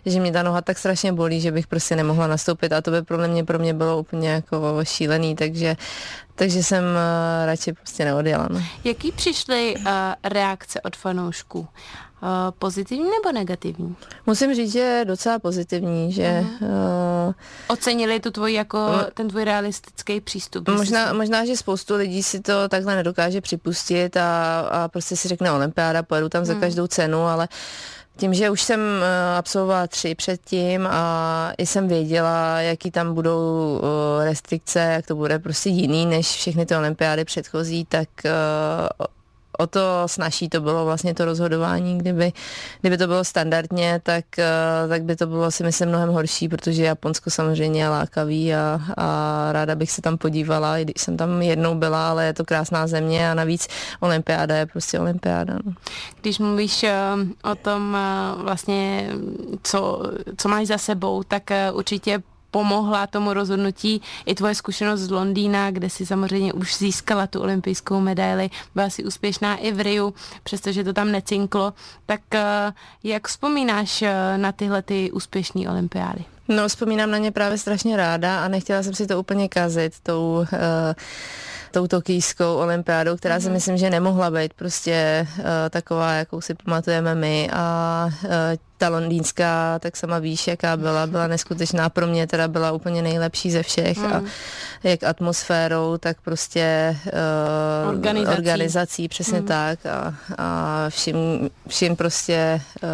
že 0.07 0.21
mě 0.21 0.33
ta 0.33 0.43
noha 0.43 0.61
tak 0.61 0.79
strašně 0.79 1.13
bolí, 1.13 1.41
že 1.41 1.53
bych 1.53 1.67
prostě 1.67 1.97
nemohla 1.97 2.27
nastoupit 2.27 2.73
a 2.73 2.81
to 2.81 2.91
by 2.91 3.03
pro 3.03 3.19
mě, 3.29 3.45
pro 3.45 3.59
mě 3.59 3.75
bylo 3.75 3.99
úplně 3.99 4.29
jako 4.29 4.81
šílený, 4.83 5.37
takže 5.37 5.77
takže 6.35 6.63
jsem 6.63 6.85
uh, 6.85 7.47
radši 7.47 7.73
prostě 7.73 8.05
neodjela. 8.05 8.49
No. 8.51 8.63
Jaký 8.85 9.13
přišly 9.13 9.75
uh, 9.77 9.85
reakce 10.25 10.81
od 10.81 10.97
fanoušků? 10.97 11.69
Pozitivní 12.59 13.05
nebo 13.05 13.33
negativní? 13.33 13.97
Musím 14.27 14.55
říct, 14.55 14.73
že 14.73 14.79
je 14.79 15.05
docela 15.05 15.39
pozitivní, 15.39 16.13
že... 16.13 16.45
Uh, 16.61 16.69
Ocenili 17.69 18.21
tu 18.21 18.31
tvoji 18.31 18.55
jako 18.55 18.79
uh, 18.79 19.03
ten 19.15 19.29
tvůj 19.29 19.45
realistický 19.45 20.21
přístup. 20.21 20.69
Možná, 20.69 21.13
možná, 21.13 21.45
že 21.45 21.57
spoustu 21.57 21.95
lidí 21.95 22.23
si 22.23 22.41
to 22.41 22.69
takhle 22.69 22.97
nedokáže 22.97 23.41
připustit 23.41 24.17
a, 24.17 24.61
a 24.61 24.89
prostě 24.89 25.17
si 25.17 25.29
řekne 25.29 25.53
olympiáda, 25.53 26.03
pojedu 26.03 26.29
tam 26.29 26.45
za 26.45 26.53
hmm. 26.53 26.61
každou 26.61 26.87
cenu, 26.87 27.23
ale 27.23 27.49
tím, 28.17 28.35
že 28.35 28.51
už 28.51 28.63
jsem 28.63 28.81
absolvovala 29.39 29.87
tři 29.87 30.15
předtím 30.15 30.87
a 30.91 31.53
i 31.59 31.67
jsem 31.67 31.89
věděla, 31.89 32.61
jaký 32.61 32.91
tam 32.91 33.15
budou 33.15 33.81
restrikce, 34.25 34.81
jak 34.81 35.07
to 35.07 35.15
bude 35.15 35.39
prostě 35.39 35.69
jiný 35.71 36.07
než 36.07 36.27
všechny 36.27 36.67
ty 36.67 36.77
olympiády 36.77 37.25
předchozí, 37.25 37.85
tak 37.85 38.09
o 39.59 39.67
to 39.67 39.81
snaží 40.07 40.49
to 40.49 40.61
bylo 40.61 40.85
vlastně 40.85 41.15
to 41.15 41.25
rozhodování. 41.25 41.99
Kdyby, 41.99 42.33
kdyby 42.81 42.99
to 42.99 43.07
bylo 43.07 43.25
standardně, 43.25 44.01
tak, 44.03 44.39
eh, 44.39 44.89
tak 44.89 45.03
by 45.05 45.17
to 45.17 45.27
bylo 45.27 45.51
si 45.51 45.65
myslím 45.65 45.89
mnohem 45.89 46.11
horší, 46.11 46.49
protože 46.49 46.85
Japonsko 46.85 47.31
samozřejmě 47.31 47.83
je 47.83 47.89
lákavý 47.89 48.55
a, 48.55 48.81
a 48.97 49.49
ráda 49.53 49.75
bych 49.75 49.91
se 49.91 50.03
tam 50.03 50.19
podívala, 50.19 50.79
i 50.79 50.85
když 50.85 51.03
jsem 51.03 51.17
tam 51.17 51.43
jednou 51.43 51.75
byla, 51.75 52.11
ale 52.11 52.27
je 52.27 52.33
to 52.33 52.45
krásná 52.45 52.87
země 52.87 53.31
a 53.31 53.35
navíc 53.35 53.69
olympiáda 54.01 54.57
je 54.57 54.67
prostě 54.67 55.01
olympiáda. 55.01 55.55
No. 55.65 55.73
Když 56.21 56.39
mluvíš 56.39 56.83
eh, 56.83 57.01
o 57.53 57.55
tom 57.55 57.97
eh, 57.97 58.43
vlastně, 58.43 59.11
co, 59.63 60.03
co 60.37 60.49
máš 60.49 60.67
za 60.67 60.79
sebou, 60.79 61.23
tak 61.23 61.43
určitě 61.73 62.23
pomohla 62.55 63.07
tomu 63.07 63.33
rozhodnutí 63.33 64.03
i 64.27 64.35
tvoje 64.35 64.55
zkušenost 64.55 65.01
z 65.01 65.11
Londýna, 65.11 65.71
kde 65.71 65.91
si 65.91 66.07
samozřejmě 66.07 66.53
už 66.53 66.79
získala 66.79 67.27
tu 67.27 67.41
olympijskou 67.41 68.01
medaili, 68.01 68.51
byla 68.75 68.91
si 68.91 69.05
úspěšná 69.05 69.57
i 69.57 69.73
v 69.73 69.81
Riu, 69.81 70.15
přestože 70.43 70.85
to 70.85 70.93
tam 70.93 71.13
necinklo. 71.13 71.75
Tak 72.07 72.21
eh, 72.35 72.73
jak 73.05 73.29
vzpomínáš 73.29 74.03
eh, 74.03 74.39
na 74.39 74.53
tyhle 74.53 74.83
ty 74.83 75.11
úspěšné 75.11 75.69
olympiády? 75.71 76.25
No, 76.49 76.69
vzpomínám 76.69 77.11
na 77.11 77.19
ně 77.19 77.33
právě 77.33 77.59
strašně 77.59 77.97
ráda 77.97 78.45
a 78.45 78.49
nechtěla 78.49 78.83
jsem 78.83 78.95
si 78.95 79.07
to 79.07 79.21
úplně 79.21 79.49
kazit 79.49 79.93
tou 80.03 80.35
uh, 80.35 80.47
tou 81.71 81.87
tokijskou 81.87 82.55
olympiádou, 82.55 83.17
která 83.17 83.41
si 83.41 83.47
mhm. 83.47 83.53
myslím, 83.53 83.77
že 83.77 83.91
nemohla 83.91 84.31
být 84.31 84.55
prostě 84.55 85.27
uh, 85.39 85.45
taková, 85.71 86.13
jakou 86.13 86.41
si 86.41 86.55
pamatujeme 86.55 87.15
my 87.15 87.51
a 87.53 88.07
uh, 88.25 88.31
ta 88.79 88.89
londýnská, 88.89 89.79
tak 89.79 89.97
sama 89.97 90.19
víš, 90.19 90.47
jaká 90.47 90.77
byla, 90.77 91.07
byla 91.07 91.27
neskutečná, 91.27 91.89
pro 91.89 92.07
mě 92.07 92.27
teda 92.27 92.49
byla 92.49 92.73
úplně 92.73 93.03
nejlepší 93.03 93.51
ze 93.51 93.63
všech 93.63 93.99
mm. 93.99 94.05
a 94.05 94.19
mhm. 94.19 94.29
jak 94.83 95.05
atmosférou, 95.05 95.99
tak 95.99 96.17
prostě 96.21 96.97
uh, 97.07 97.89
organizací. 97.89 98.39
organizací, 98.39 99.09
přesně 99.09 99.41
mm. 99.41 99.47
tak 99.47 99.87
a, 99.87 100.15
a 100.39 100.87
vším, 100.89 101.51
vším 101.69 101.97
prostě 101.97 102.61
uh, 102.83 102.89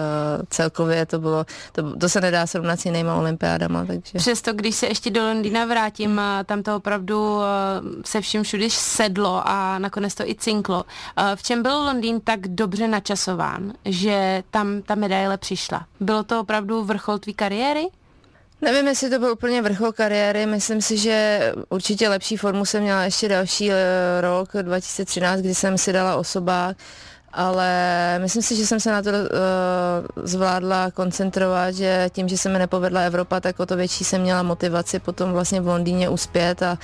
celkově 0.51 1.07
to 1.07 1.19
bylo, 1.19 1.47
to, 1.73 1.97
to 1.97 2.09
se 2.09 2.21
nedá 2.21 2.47
srovnat 2.47 2.81
s 2.81 2.85
jinýma 2.85 3.15
olympiádama, 3.15 3.85
takže. 3.85 4.19
Přesto, 4.19 4.53
když 4.53 4.77
se 4.77 4.87
ještě 4.87 5.11
do 5.11 5.23
Londýna 5.23 5.65
vrátím, 5.65 6.21
tam 6.47 6.63
to 6.63 6.77
opravdu 6.77 7.37
uh, 7.37 7.43
se 8.05 8.21
vším 8.21 8.43
všude 8.43 8.67
sedlo 8.71 9.43
a 9.45 9.79
nakonec 9.79 10.15
to 10.15 10.29
i 10.29 10.35
cinklo. 10.35 10.85
Uh, 10.85 11.25
v 11.35 11.43
čem 11.43 11.63
byl 11.63 11.79
Londýn 11.79 12.21
tak 12.21 12.49
dobře 12.49 12.89
načasován, 12.89 13.73
že 13.85 14.43
tam 14.51 14.83
ta 14.83 14.95
medaile 14.95 15.39
přišla? 15.39 15.70
Bylo 16.01 16.25
to 16.25 16.41
opravdu 16.41 16.85
vrchol 16.85 17.19
tvý 17.19 17.35
kariéry? 17.35 17.89
Nevím, 18.63 18.87
jestli 18.87 19.11
to 19.11 19.19
byl 19.19 19.33
úplně 19.33 19.63
vrchol 19.63 19.93
kariéry, 19.93 20.47
myslím 20.47 20.83
si, 20.83 20.99
že 20.99 21.53
určitě 21.69 22.09
lepší 22.09 22.37
formu 22.37 22.65
jsem 22.65 22.83
měla 22.83 23.05
ještě 23.05 23.29
další 23.29 23.73
eh, 23.73 23.77
rok, 24.21 24.49
2013, 24.63 25.41
kdy 25.41 25.55
jsem 25.55 25.79
si 25.79 25.93
dala 25.93 26.17
osoba, 26.17 26.75
ale 27.33 27.71
myslím 28.19 28.43
si, 28.43 28.57
že 28.57 28.67
jsem 28.67 28.81
se 28.81 28.93
na 28.93 29.03
to 29.03 29.11
uh, 29.11 29.17
zvládla 30.25 30.91
koncentrovat, 30.91 31.75
že 31.75 32.11
tím, 32.13 32.29
že 32.29 32.39
se 32.39 32.49
mi 32.49 32.59
nepovedla 32.59 33.01
Evropa, 33.01 33.41
tak 33.41 33.61
o 33.61 33.67
to 33.67 33.77
větší 33.77 34.05
jsem 34.05 34.23
měla 34.23 34.43
motivaci 34.43 34.99
potom 34.99 35.33
vlastně 35.33 35.61
v 35.61 35.67
Londýně 35.67 36.09
uspět 36.09 36.63
a, 36.63 36.79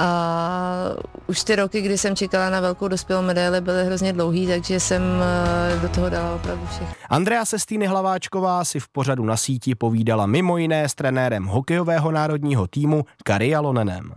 a 0.00 0.96
už 1.26 1.44
ty 1.44 1.56
roky, 1.56 1.80
kdy 1.80 1.98
jsem 1.98 2.16
čekala 2.16 2.50
na 2.50 2.60
velkou 2.60 2.88
dospělou 2.88 3.22
medaili, 3.22 3.60
byly 3.60 3.84
hrozně 3.84 4.12
dlouhý, 4.12 4.46
takže 4.46 4.80
jsem 4.80 5.02
eh, 5.02 5.78
do 5.80 5.88
toho 5.88 6.10
dala 6.10 6.34
opravdu 6.34 6.66
všechno. 6.66 6.94
Andrea 7.10 7.44
Sestýny 7.44 7.86
Hlaváčková 7.86 8.64
si 8.64 8.80
v 8.80 8.88
pořadu 8.88 9.24
na 9.24 9.36
síti 9.36 9.74
povídala 9.74 10.26
mimo 10.26 10.58
jiné 10.58 10.88
s 10.88 10.94
trenérem 10.94 11.44
hokejového 11.44 12.12
národního 12.12 12.66
týmu 12.66 13.04
Kari 13.24 13.54
Alonenem. 13.54 14.12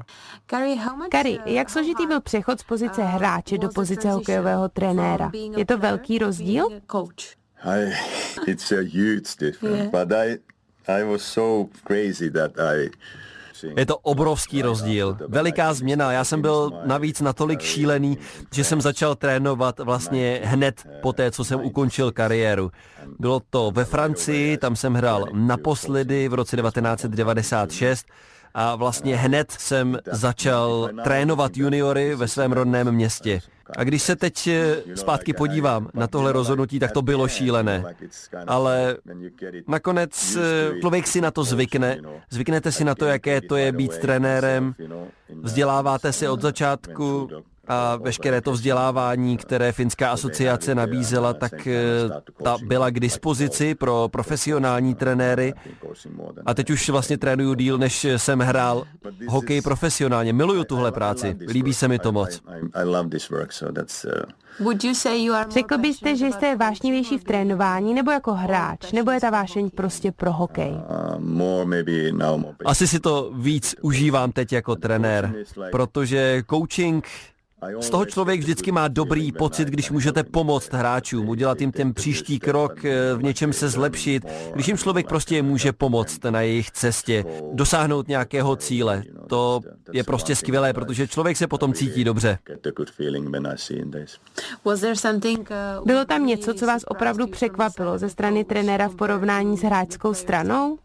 Kari, 1.09 1.39
jak 1.45 1.69
složitý 1.69 2.07
byl 2.07 2.21
přechod 2.21 2.59
z 2.59 2.63
pozice 2.63 3.03
hráče 3.03 3.57
do 3.57 3.69
pozice 3.69 4.11
hokejového 4.11 4.69
trenéra? 4.69 5.31
Je 5.57 5.65
to 5.65 5.77
velký 5.77 6.19
rozdíl? 6.19 6.67
I, 7.65 7.93
it's 8.47 8.71
a 8.71 8.81
huge 8.81 9.35
difference, 9.39 9.89
but 9.91 10.11
I, 10.11 10.37
I 10.87 11.03
was 11.03 11.21
so 11.21 11.69
crazy 11.87 12.31
that 12.31 12.51
I 12.59 12.89
je 13.77 13.85
to 13.85 13.97
obrovský 13.97 14.61
rozdíl, 14.61 15.17
veliká 15.27 15.73
změna. 15.73 16.11
Já 16.11 16.23
jsem 16.23 16.41
byl 16.41 16.71
navíc 16.85 17.21
natolik 17.21 17.61
šílený, 17.61 18.17
že 18.51 18.63
jsem 18.63 18.81
začal 18.81 19.15
trénovat 19.15 19.79
vlastně 19.79 20.41
hned 20.43 20.87
po 21.01 21.13
té, 21.13 21.31
co 21.31 21.43
jsem 21.43 21.59
ukončil 21.59 22.11
kariéru. 22.11 22.71
Bylo 23.19 23.41
to 23.49 23.71
ve 23.71 23.85
Francii, 23.85 24.57
tam 24.57 24.75
jsem 24.75 24.93
hrál 24.93 25.25
naposledy 25.33 26.27
v 26.27 26.33
roce 26.33 26.57
1996 26.57 28.05
a 28.53 28.75
vlastně 28.75 29.15
hned 29.15 29.51
jsem 29.51 29.99
začal 30.11 30.89
trénovat 31.03 31.57
juniory 31.57 32.15
ve 32.15 32.27
svém 32.27 32.51
rodném 32.51 32.91
městě. 32.91 33.41
A 33.77 33.83
když 33.83 34.03
se 34.03 34.15
teď 34.15 34.47
eh, 34.47 34.75
zpátky 34.95 35.33
podívám 35.33 35.89
na 35.93 36.07
tohle 36.07 36.31
rozhodnutí, 36.31 36.79
tak 36.79 36.91
to 36.91 37.01
bylo 37.01 37.27
šílené. 37.27 37.83
Ale 38.47 38.97
nakonec 39.67 40.35
eh, 40.35 40.79
člověk 40.79 41.07
si 41.07 41.21
na 41.21 41.31
to 41.31 41.43
zvykne. 41.43 41.97
Zvyknete 42.29 42.71
si 42.71 42.83
na 42.83 42.95
to, 42.95 43.05
jaké 43.05 43.41
to 43.41 43.55
je 43.55 43.71
být 43.71 43.97
trenérem. 43.97 44.75
Vzděláváte 45.41 46.13
se 46.13 46.29
od 46.29 46.41
začátku 46.41 47.29
a 47.67 47.95
veškeré 47.95 48.41
to 48.41 48.51
vzdělávání, 48.51 49.37
které 49.37 49.71
Finská 49.71 50.11
asociace 50.11 50.75
nabízela, 50.75 51.33
tak 51.33 51.67
eh, 51.67 51.81
ta 52.43 52.57
byla 52.63 52.89
k 52.89 52.99
dispozici 52.99 53.75
pro 53.75 54.09
profesionální 54.11 54.95
trenéry. 54.95 55.53
A 56.45 56.53
teď 56.53 56.69
už 56.69 56.89
vlastně 56.89 57.17
trénuju 57.17 57.53
díl, 57.53 57.77
než 57.77 58.05
jsem 58.17 58.39
hrál 58.39 58.83
hokej 59.27 59.61
profesionálně. 59.61 60.33
Miluju 60.33 60.63
tuhle 60.63 60.91
práci, 60.91 61.37
líbí 61.47 61.73
se 61.73 61.87
mi 61.87 61.99
to 61.99 62.11
moc. 62.11 62.41
Řekl 65.49 65.77
byste, 65.77 66.15
že 66.15 66.31
jste 66.31 66.55
vášnivější 66.55 67.17
v 67.17 67.23
trénování 67.23 67.93
nebo 67.93 68.11
jako 68.11 68.33
hráč, 68.33 68.91
nebo 68.91 69.11
je 69.11 69.19
ta 69.19 69.29
vášeň 69.29 69.69
prostě 69.69 70.11
pro 70.11 70.31
hokej? 70.31 70.73
Asi 72.65 72.87
si 72.87 72.99
to 72.99 73.31
víc 73.35 73.75
užívám 73.81 74.31
teď 74.31 74.53
jako 74.53 74.75
trenér, 74.75 75.33
protože 75.71 76.43
coaching 76.49 77.07
z 77.79 77.89
toho 77.89 78.05
člověk 78.05 78.39
vždycky 78.39 78.71
má 78.71 78.87
dobrý 78.87 79.31
pocit, 79.31 79.67
když 79.67 79.91
můžete 79.91 80.23
pomoct 80.23 80.73
hráčům, 80.73 81.29
udělat 81.29 81.61
jim 81.61 81.71
ten 81.71 81.93
příští 81.93 82.39
krok, 82.39 82.85
eh, 82.85 83.15
v 83.15 83.23
něčem 83.23 83.53
se 83.53 83.69
zlepšit, 83.69 84.25
když 84.53 84.67
jim 84.67 84.77
člověk 84.77 85.07
prostě 85.07 85.41
může 85.41 85.71
pomoct 85.71 86.23
na 86.23 86.41
jejich 86.41 86.71
cestě, 86.71 87.25
dosáhnout 87.53 88.07
nějakého 88.07 88.55
cíle. 88.55 89.03
To 89.27 89.61
je 89.91 90.03
prostě 90.03 90.35
skvělé, 90.35 90.73
protože 90.73 91.07
člověk 91.07 91.37
se 91.37 91.47
potom 91.47 91.73
cítí 91.73 92.03
dobře. 92.03 92.37
Bylo 95.85 96.05
tam 96.05 96.25
něco, 96.25 96.53
co 96.53 96.65
vás 96.65 96.83
opravdu 96.87 97.27
překvapilo 97.27 97.97
ze 97.97 98.09
strany 98.09 98.43
trenéra 98.43 98.87
v 98.87 98.95
porovnání 98.95 99.57
s 99.57 99.61
hráčskou 99.61 100.13
stranou? 100.13 100.77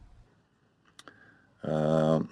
Uh, 1.69 2.23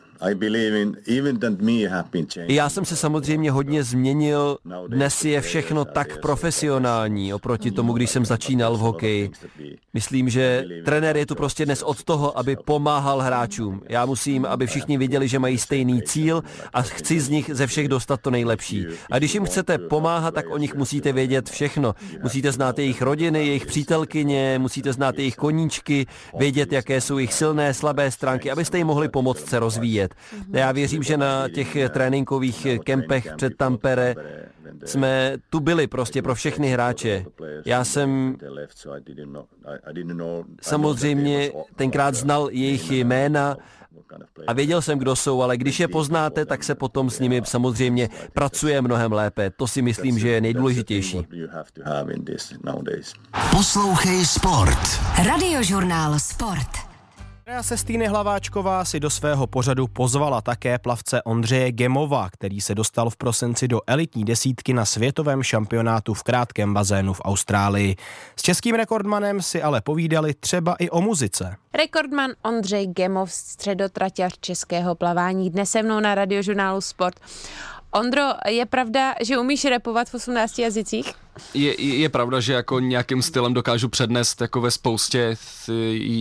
já 2.49 2.69
jsem 2.69 2.85
se 2.85 2.97
samozřejmě 2.97 3.51
hodně 3.51 3.85
změnil. 3.85 4.59
Dnes 4.89 5.25
je 5.25 5.41
všechno 5.41 5.85
tak 5.85 6.21
profesionální 6.21 7.35
oproti 7.35 7.71
tomu, 7.71 7.93
když 7.93 8.11
jsem 8.11 8.25
začínal 8.25 8.77
v 8.77 8.81
hokeji. 8.81 9.31
Myslím, 9.95 10.29
že 10.29 10.65
trenér 10.85 11.17
je 11.17 11.27
tu 11.27 11.35
prostě 11.35 11.65
dnes 11.65 11.83
od 11.83 12.05
toho, 12.05 12.39
aby 12.39 12.57
pomáhal 12.57 13.21
hráčům. 13.21 13.83
Já 13.89 14.07
musím, 14.07 14.45
aby 14.47 14.67
všichni 14.67 14.99
viděli, 14.99 15.29
že 15.29 15.39
mají 15.39 15.59
stejný 15.59 16.03
cíl 16.03 16.43
a 16.73 16.83
chci 16.83 17.21
z 17.21 17.29
nich 17.29 17.51
ze 17.53 17.67
všech 17.67 17.89
dostat 17.89 18.21
to 18.21 18.31
nejlepší. 18.31 18.87
A 19.11 19.19
když 19.19 19.35
jim 19.35 19.45
chcete 19.45 19.79
pomáhat, 19.79 20.35
tak 20.35 20.51
o 20.51 20.59
nich 20.59 20.75
musíte 20.75 21.13
vědět 21.13 21.51
všechno. 21.51 21.95
Musíte 22.23 22.53
znát 22.53 22.79
jejich 22.79 23.03
rodiny, 23.03 23.47
jejich 23.47 23.67
přítelkyně, 23.67 24.59
musíte 24.59 24.93
znát 24.93 25.19
jejich 25.19 25.37
koníčky, 25.37 26.07
vědět, 26.39 26.73
jaké 26.73 27.01
jsou 27.01 27.19
jejich 27.19 27.35
silné, 27.35 27.75
slabé 27.75 28.11
stránky, 28.11 28.51
abyste 28.51 28.79
jim 28.79 28.87
mohli 28.87 29.09
pomoct 29.09 29.49
se 29.49 29.59
rozvíjet. 29.59 30.06
Já 30.53 30.73
věřím, 30.73 31.03
že 31.03 31.17
na 31.17 31.49
těch 31.49 31.77
tréninkových 31.91 32.67
kempech 32.85 33.29
před 33.37 33.57
Tampere 33.57 34.15
jsme 34.85 35.37
tu 35.51 35.61
byli 35.61 35.87
prostě 35.87 36.23
pro 36.23 36.35
všechny 36.35 36.69
hráče. 36.69 37.25
Já 37.65 37.85
jsem 37.85 38.37
samozřejmě 40.63 41.53
tenkrát 41.77 42.15
znal 42.15 42.49
jejich 42.53 42.91
jména, 42.91 43.57
A 44.47 44.53
věděl 44.53 44.83
jsem, 44.83 44.99
kdo 44.99 45.17
jsou, 45.17 45.43
ale 45.43 45.57
když 45.57 45.81
je 45.81 45.89
poznáte, 45.89 46.45
tak 46.47 46.65
se 46.65 46.75
potom 46.75 47.11
s 47.11 47.21
nimi 47.21 47.43
samozřejmě 47.45 48.09
pracuje 48.33 48.83
mnohem 48.83 49.13
lépe. 49.13 49.51
To 49.51 49.67
si 49.67 49.83
myslím, 49.83 50.19
že 50.19 50.29
je 50.29 50.41
nejdůležitější. 50.41 51.27
Poslouchej 53.51 54.27
Sport. 54.27 55.01
Radiožurnál 55.25 56.19
Sport. 56.19 56.86
Andrea 57.49 57.63
Sestýny 57.63 58.07
Hlaváčková 58.07 58.85
si 58.85 59.01
do 59.01 59.11
svého 59.11 59.47
pořadu 59.47 59.87
pozvala 59.87 60.41
také 60.41 60.79
plavce 60.79 61.23
Ondřeje 61.23 61.73
Gemova, 61.73 62.31
který 62.31 62.61
se 62.61 62.75
dostal 62.75 63.11
v 63.11 63.17
prosinci 63.17 63.69
do 63.69 63.81
elitní 63.87 64.25
desítky 64.25 64.73
na 64.73 64.85
světovém 64.85 65.43
šampionátu 65.43 66.15
v 66.15 66.23
krátkém 66.23 66.75
bazénu 66.75 67.13
v 67.13 67.21
Austrálii. 67.25 67.97
S 68.37 68.43
českým 68.43 68.75
rekordmanem 68.75 69.43
si 69.43 69.63
ale 69.63 69.81
povídali 69.81 70.35
třeba 70.35 70.75
i 70.75 70.91
o 70.91 71.01
muzice. 71.01 71.57
Rekordman 71.75 72.31
Ondřej 72.43 72.87
Gemov, 72.87 73.33
středotraťař 73.33 74.33
českého 74.41 74.95
plavání, 74.95 75.51
dnes 75.51 75.71
se 75.71 75.83
mnou 75.83 76.01
na 76.01 76.15
radiožurnálu 76.15 76.81
Sport. 76.81 77.21
Ondro, 77.91 78.23
je 78.49 78.67
pravda, 78.67 79.15
že 79.21 79.39
umíš 79.39 79.65
repovat 79.65 80.09
v 80.09 80.15
18 80.15 80.59
jazycích? 80.59 81.26
Je, 81.55 81.83
je 81.83 82.09
pravda, 82.09 82.41
že 82.41 82.53
jako 82.53 82.81
nějakým 82.81 83.23
stylem 83.23 83.55
dokážu 83.55 83.89
přednést 83.89 84.41
jako 84.41 84.61
ve 84.61 84.71
spoustě 84.71 85.37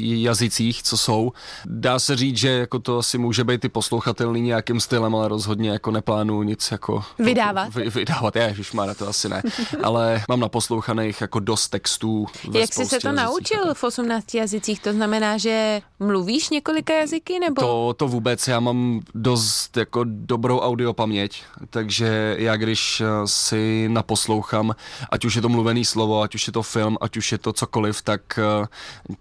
jazycích, 0.01 0.83
co 0.83 0.97
jsou. 0.97 1.31
Dá 1.65 1.99
se 1.99 2.15
říct, 2.15 2.37
že 2.37 2.49
jako 2.49 2.79
to 2.79 2.97
asi 2.97 3.17
může 3.17 3.43
být 3.43 3.65
i 3.65 3.69
poslouchatelný 3.69 4.41
nějakým 4.41 4.79
stylem, 4.79 5.15
ale 5.15 5.27
rozhodně 5.27 5.69
jako 5.69 5.91
neplánuju 5.91 6.43
nic 6.43 6.71
jako... 6.71 7.03
Vydávat? 7.19 7.75
Vy, 7.75 7.89
vydávat, 7.89 8.35
je, 8.35 8.55
má 8.73 8.93
to 8.93 9.07
asi 9.07 9.29
ne. 9.29 9.43
ale 9.83 10.23
mám 10.29 10.39
naposlouchaných 10.39 11.21
jako 11.21 11.39
dost 11.39 11.69
textů 11.69 12.25
ve 12.49 12.59
Jak 12.59 12.73
jsi 12.73 12.85
se 12.85 12.99
to 12.99 13.07
jazycích, 13.07 13.25
naučil 13.25 13.73
v 13.73 13.83
18 13.83 14.35
jazycích? 14.35 14.79
To 14.79 14.93
znamená, 14.93 15.37
že 15.37 15.81
mluvíš 15.99 16.49
několika 16.49 16.93
jazyky, 16.93 17.39
nebo? 17.39 17.61
To, 17.61 17.93
to 17.93 18.07
vůbec, 18.07 18.47
já 18.47 18.59
mám 18.59 19.01
dost 19.15 19.77
jako 19.77 20.03
dobrou 20.07 20.59
audiopaměť, 20.59 21.43
takže 21.69 22.35
já 22.39 22.55
když 22.55 23.01
eh, 23.01 23.05
si 23.25 23.89
naposlouchám, 23.89 24.75
ať 25.09 25.25
už 25.25 25.35
je 25.35 25.41
to 25.41 25.49
mluvený 25.49 25.85
slovo, 25.85 26.21
ať 26.21 26.35
už 26.35 26.47
je 26.47 26.53
to 26.53 26.63
film, 26.63 26.97
ať 27.01 27.17
už 27.17 27.31
je 27.31 27.37
to 27.37 27.53
cokoliv, 27.53 28.01
tak 28.01 28.21
uh, 28.59 28.65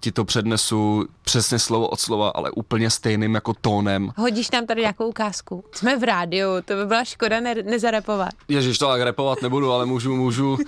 ti 0.01 0.13
to 0.13 0.25
přednesu 0.25 1.07
přesně 1.23 1.59
slovo 1.59 1.89
od 1.89 2.01
slova, 2.01 2.29
ale 2.29 2.51
úplně 2.51 2.91
stejným 2.91 3.35
jako 3.35 3.55
tónem. 3.61 4.11
Hodíš 4.17 4.51
nám 4.51 4.67
tady 4.67 4.81
nějakou 4.81 5.07
ukázku. 5.07 5.65
Jsme 5.73 5.97
v 5.99 6.05
rádiu, 6.05 6.49
to 6.65 6.75
by 6.75 6.87
byla 6.87 7.05
škoda 7.05 7.41
ne- 7.41 7.55
nezarepovat. 7.55 8.31
Ježiš, 8.49 8.79
to 8.79 8.89
tak 8.89 9.01
repovat 9.01 9.43
nebudu, 9.43 9.73
ale 9.73 9.87
můžu, 9.87 10.17
můžu, 10.17 10.59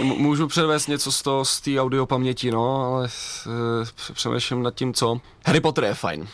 můžu 0.00 0.48
předvést 0.48 0.86
něco 0.86 1.12
z 1.12 1.22
toho, 1.22 1.44
z 1.44 1.60
té 1.60 1.80
audio 1.80 2.06
paměti, 2.06 2.50
no, 2.50 2.76
ale 2.84 3.08
uh, 3.46 4.12
přemýšlím 4.14 4.62
nad 4.62 4.74
tím, 4.74 4.94
co. 4.94 5.20
Harry 5.46 5.60
Potter 5.60 5.84
je 5.84 5.94
fajn. 5.94 6.28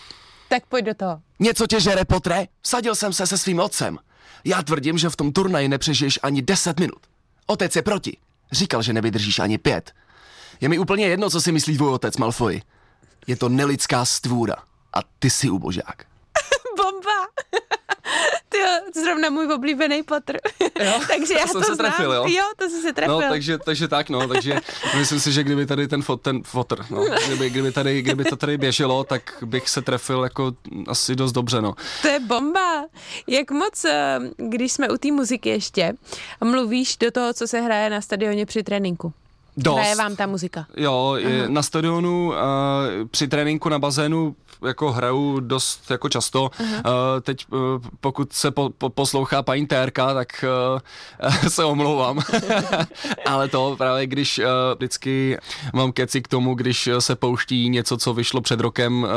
Tak 0.48 0.66
pojď 0.66 0.84
do 0.84 0.94
toho. 0.94 1.20
Něco 1.40 1.66
tě 1.66 1.80
žere, 1.80 2.04
Potre? 2.04 2.46
Vsadil 2.62 2.94
jsem 2.94 3.12
se 3.12 3.26
se 3.26 3.38
svým 3.38 3.60
otcem. 3.60 3.98
Já 4.44 4.62
tvrdím, 4.62 4.98
že 4.98 5.08
v 5.08 5.16
tom 5.16 5.32
turnaji 5.32 5.68
nepřežiješ 5.68 6.18
ani 6.22 6.42
10 6.42 6.80
minut. 6.80 6.98
Otec 7.46 7.76
je 7.76 7.82
proti. 7.82 8.16
Říkal, 8.52 8.82
že 8.82 8.92
nevydržíš 8.92 9.38
ani 9.38 9.58
pět. 9.58 9.92
Je 10.60 10.68
mi 10.68 10.78
úplně 10.78 11.06
jedno, 11.06 11.30
co 11.30 11.40
si 11.40 11.52
myslí 11.52 11.76
tvůj 11.76 11.88
otec, 11.88 12.16
Malfoy. 12.16 12.62
Je 13.26 13.36
to 13.36 13.48
nelidská 13.48 14.04
stvůra. 14.04 14.56
A 14.92 14.98
ty 15.18 15.30
jsi 15.30 15.50
ubožák. 15.50 16.06
Bomba! 16.84 17.28
Ty 18.48 18.58
zrovna 19.00 19.30
můj 19.30 19.52
oblíbený 19.52 20.02
Potter. 20.02 20.40
Jo, 20.60 21.00
takže 21.08 21.34
já 21.34 21.46
jsem 21.46 21.60
to 21.60 21.66
se 21.66 21.74
znám. 21.74 21.76
trefil, 21.76 22.12
jo? 22.12 22.24
jo, 22.28 22.44
to 22.56 22.68
jsi 22.68 22.82
se 22.82 22.92
trefil. 22.92 23.20
No, 23.20 23.28
takže, 23.28 23.58
takže 23.58 23.88
tak, 23.88 24.10
no, 24.10 24.28
takže 24.28 24.60
myslím 24.98 25.20
si, 25.20 25.32
že 25.32 25.44
kdyby 25.44 25.66
tady 25.66 25.88
ten, 25.88 26.02
fot, 26.02 26.22
ten 26.22 26.42
fotr, 26.42 26.84
no, 26.90 27.04
kdyby, 27.26 27.50
kdyby, 27.50 27.72
tady, 27.72 28.02
kdyby 28.02 28.24
to 28.24 28.36
tady 28.36 28.58
běželo, 28.58 29.04
tak 29.04 29.22
bych 29.44 29.68
se 29.68 29.82
trefil 29.82 30.24
jako 30.24 30.52
asi 30.88 31.16
dost 31.16 31.32
dobře, 31.32 31.62
no. 31.62 31.74
To 32.02 32.08
je 32.08 32.20
bomba. 32.20 32.84
Jak 33.26 33.50
moc, 33.50 33.84
eh, 33.84 34.18
když 34.36 34.72
jsme 34.72 34.88
u 34.90 34.96
té 34.96 35.12
muziky 35.12 35.48
ještě, 35.48 35.92
mluvíš 36.44 36.96
do 36.96 37.10
toho, 37.10 37.34
co 37.34 37.48
se 37.48 37.60
hraje 37.60 37.90
na 37.90 38.00
stadioně 38.00 38.46
při 38.46 38.62
tréninku? 38.62 39.12
Dost. 39.56 39.76
Hraje 39.76 39.96
vám 39.96 40.16
ta 40.16 40.26
muzika? 40.26 40.66
Jo, 40.76 41.14
je, 41.18 41.48
na 41.48 41.62
stadionu 41.62 42.28
uh, 42.28 42.34
při 43.10 43.28
tréninku 43.28 43.68
na 43.68 43.78
bazénu 43.78 44.36
jako 44.66 44.92
hraju 44.92 45.40
dost 45.40 45.90
jako 45.90 46.08
často. 46.08 46.50
Uh, 46.60 46.70
teď 47.20 47.46
uh, 47.50 47.58
pokud 48.00 48.32
se 48.32 48.50
po, 48.50 48.70
po, 48.78 48.88
poslouchá 48.90 49.42
paní 49.42 49.66
Térka, 49.66 50.14
tak 50.14 50.44
uh, 51.24 51.48
se 51.48 51.64
omlouvám. 51.64 52.20
Ale 53.26 53.48
to 53.48 53.74
právě 53.78 54.06
když 54.06 54.38
uh, 54.38 54.44
vždycky 54.76 55.38
mám 55.72 55.92
keci 55.92 56.22
k 56.22 56.28
tomu, 56.28 56.54
když 56.54 56.88
se 56.98 57.16
pouští 57.16 57.68
něco, 57.68 57.96
co 57.96 58.14
vyšlo 58.14 58.40
před 58.40 58.60
rokem 58.60 59.02
uh, 59.02 59.10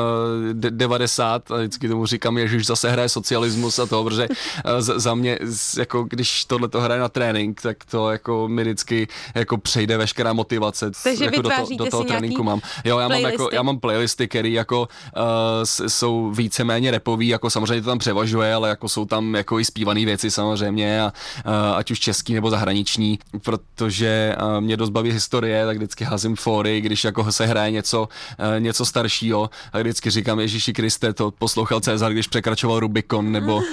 de- 0.54 0.72
90 0.72 1.52
a 1.52 1.58
vždycky 1.58 1.88
tomu 1.90 2.06
říkám, 2.06 2.48
že 2.48 2.64
zase 2.64 2.90
hraje 2.90 3.10
socialismus 3.10 3.80
a 3.80 3.86
to, 3.86 4.04
protože 4.04 4.28
uh, 4.30 4.80
za 4.80 5.16
mě, 5.16 5.40
jako 5.78 6.04
když 6.04 6.46
tohle 6.46 6.68
to 6.68 6.82
hraje 6.82 7.02
na 7.02 7.10
trénink, 7.10 7.62
tak 7.62 7.86
to 7.86 8.12
jako 8.12 8.48
mi 8.48 8.62
vždycky 8.62 9.08
jako 9.36 9.58
přejde 9.58 9.98
veškerá 9.98 10.27
motivace. 10.34 10.92
Takže 11.04 11.26
jako 11.26 11.42
do, 11.42 11.50
to, 11.50 11.76
do 11.78 11.86
toho 11.86 12.04
tréninku 12.04 12.44
mám. 12.44 12.62
Jo, 12.84 13.00
já 13.00 13.08
mám, 13.08 13.22
jako, 13.22 13.38
playlisty? 13.38 13.56
já 13.56 13.62
mám 13.62 13.80
playlisty, 13.80 14.28
které 14.28 14.50
jako 14.50 14.82
uh, 14.82 15.88
jsou 15.88 16.32
víceméně 16.32 16.92
repový, 16.92 17.28
jako 17.28 17.50
samozřejmě 17.50 17.82
to 17.82 17.90
tam 17.90 18.00
převažuje, 18.00 18.54
ale 18.54 18.70
jako 18.70 18.90
jsou 18.90 19.06
tam 19.06 19.36
jako 19.36 19.60
i 19.60 19.66
zpívané 19.66 20.06
věci 20.06 20.32
samozřejmě, 20.32 21.02
a, 21.02 21.14
uh, 21.46 21.78
ať 21.78 21.92
už 21.92 22.00
český 22.00 22.34
nebo 22.34 22.50
zahraniční, 22.50 23.20
protože 23.44 24.36
uh, 24.42 24.62
mě 24.62 24.78
dost 24.78 24.90
baví 24.90 25.12
historie, 25.12 25.66
tak 25.66 25.78
vždycky 25.78 26.04
házím 26.04 26.36
fóry, 26.36 26.82
když 26.82 27.04
jako 27.04 27.32
se 27.32 27.46
hraje 27.46 27.72
něco, 27.72 28.02
uh, 28.02 28.60
něco 28.60 28.86
staršího 28.86 29.50
a 29.74 29.80
vždycky 29.80 30.10
říkám 30.10 30.40
Ježíši 30.40 30.74
Kriste, 30.74 31.14
to 31.14 31.32
poslouchal 31.32 31.80
Cezar, 31.80 32.14
když 32.14 32.28
překračoval 32.28 32.80
Rubikon, 32.80 33.32
nebo 33.32 33.56
uh, 33.56 33.64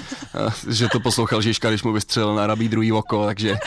že 0.69 0.89
to 0.89 1.01
poslouchal 1.01 1.43
Žižka, 1.43 1.69
když 1.69 1.83
mu 1.83 1.93
vystřelil 1.93 2.35
na 2.35 2.47
rabí 2.47 2.69
druhý 2.69 2.93
oko, 2.93 3.27
takže 3.27 3.59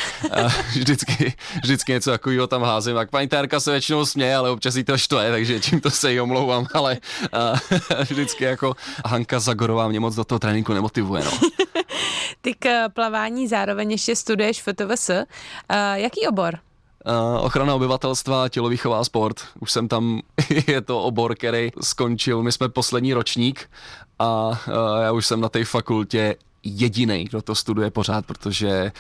uh, 0.43 0.52
vždycky, 0.76 1.34
vždycky 1.63 1.91
něco 1.91 2.12
takového 2.12 2.47
tam 2.47 2.62
házím. 2.62 2.77
Tak 2.82 3.10
paní 3.10 3.28
Tárka 3.28 3.60
se 3.60 3.72
většinou 3.72 4.06
směje, 4.06 4.36
ale 4.36 4.50
občas 4.50 4.76
jí 4.76 4.84
to 4.84 4.98
štve, 4.98 5.32
takže 5.32 5.60
tímto 5.60 5.90
se 5.90 6.12
jí 6.12 6.22
omlouvám, 6.22 6.68
ale 6.74 6.98
uh, 7.34 7.80
vždycky 8.10 8.44
jako 8.44 8.76
Hanka 9.06 9.40
Zagorová 9.40 9.88
mě 9.88 10.00
moc 10.00 10.16
do 10.16 10.24
toho 10.24 10.40
tréninku 10.40 10.74
nemotivuje. 10.74 11.24
No. 11.24 11.32
Ty 12.42 12.54
k 12.54 12.90
plavání 12.90 13.48
zároveň 13.48 13.92
ještě 13.92 14.16
studuješ 14.16 14.62
FTVS. 14.62 15.10
Uh, 15.10 15.26
jaký 15.94 16.28
obor? 16.28 16.60
Uh, 17.06 17.46
ochrana 17.46 17.76
obyvatelstva, 17.76 18.50
tělovýchová 18.50 19.04
sport. 19.04 19.42
Už 19.60 19.72
jsem 19.72 19.88
tam, 19.88 20.22
je 20.68 20.82
to 20.82 21.04
obor, 21.04 21.36
který 21.36 21.72
skončil. 21.82 22.44
My 22.44 22.52
jsme 22.52 22.70
poslední 22.70 23.13
ročník 23.13 23.70
a 24.20 24.48
uh, 24.48 24.56
já 25.02 25.12
už 25.12 25.26
jsem 25.26 25.42
na 25.42 25.50
té 25.50 25.66
fakultě 25.66 26.36
jediný, 26.68 27.24
kdo 27.24 27.42
to 27.42 27.56
studuje 27.56 27.92
pořád, 27.92 28.26
protože 28.26 28.70
eh, 28.70 28.92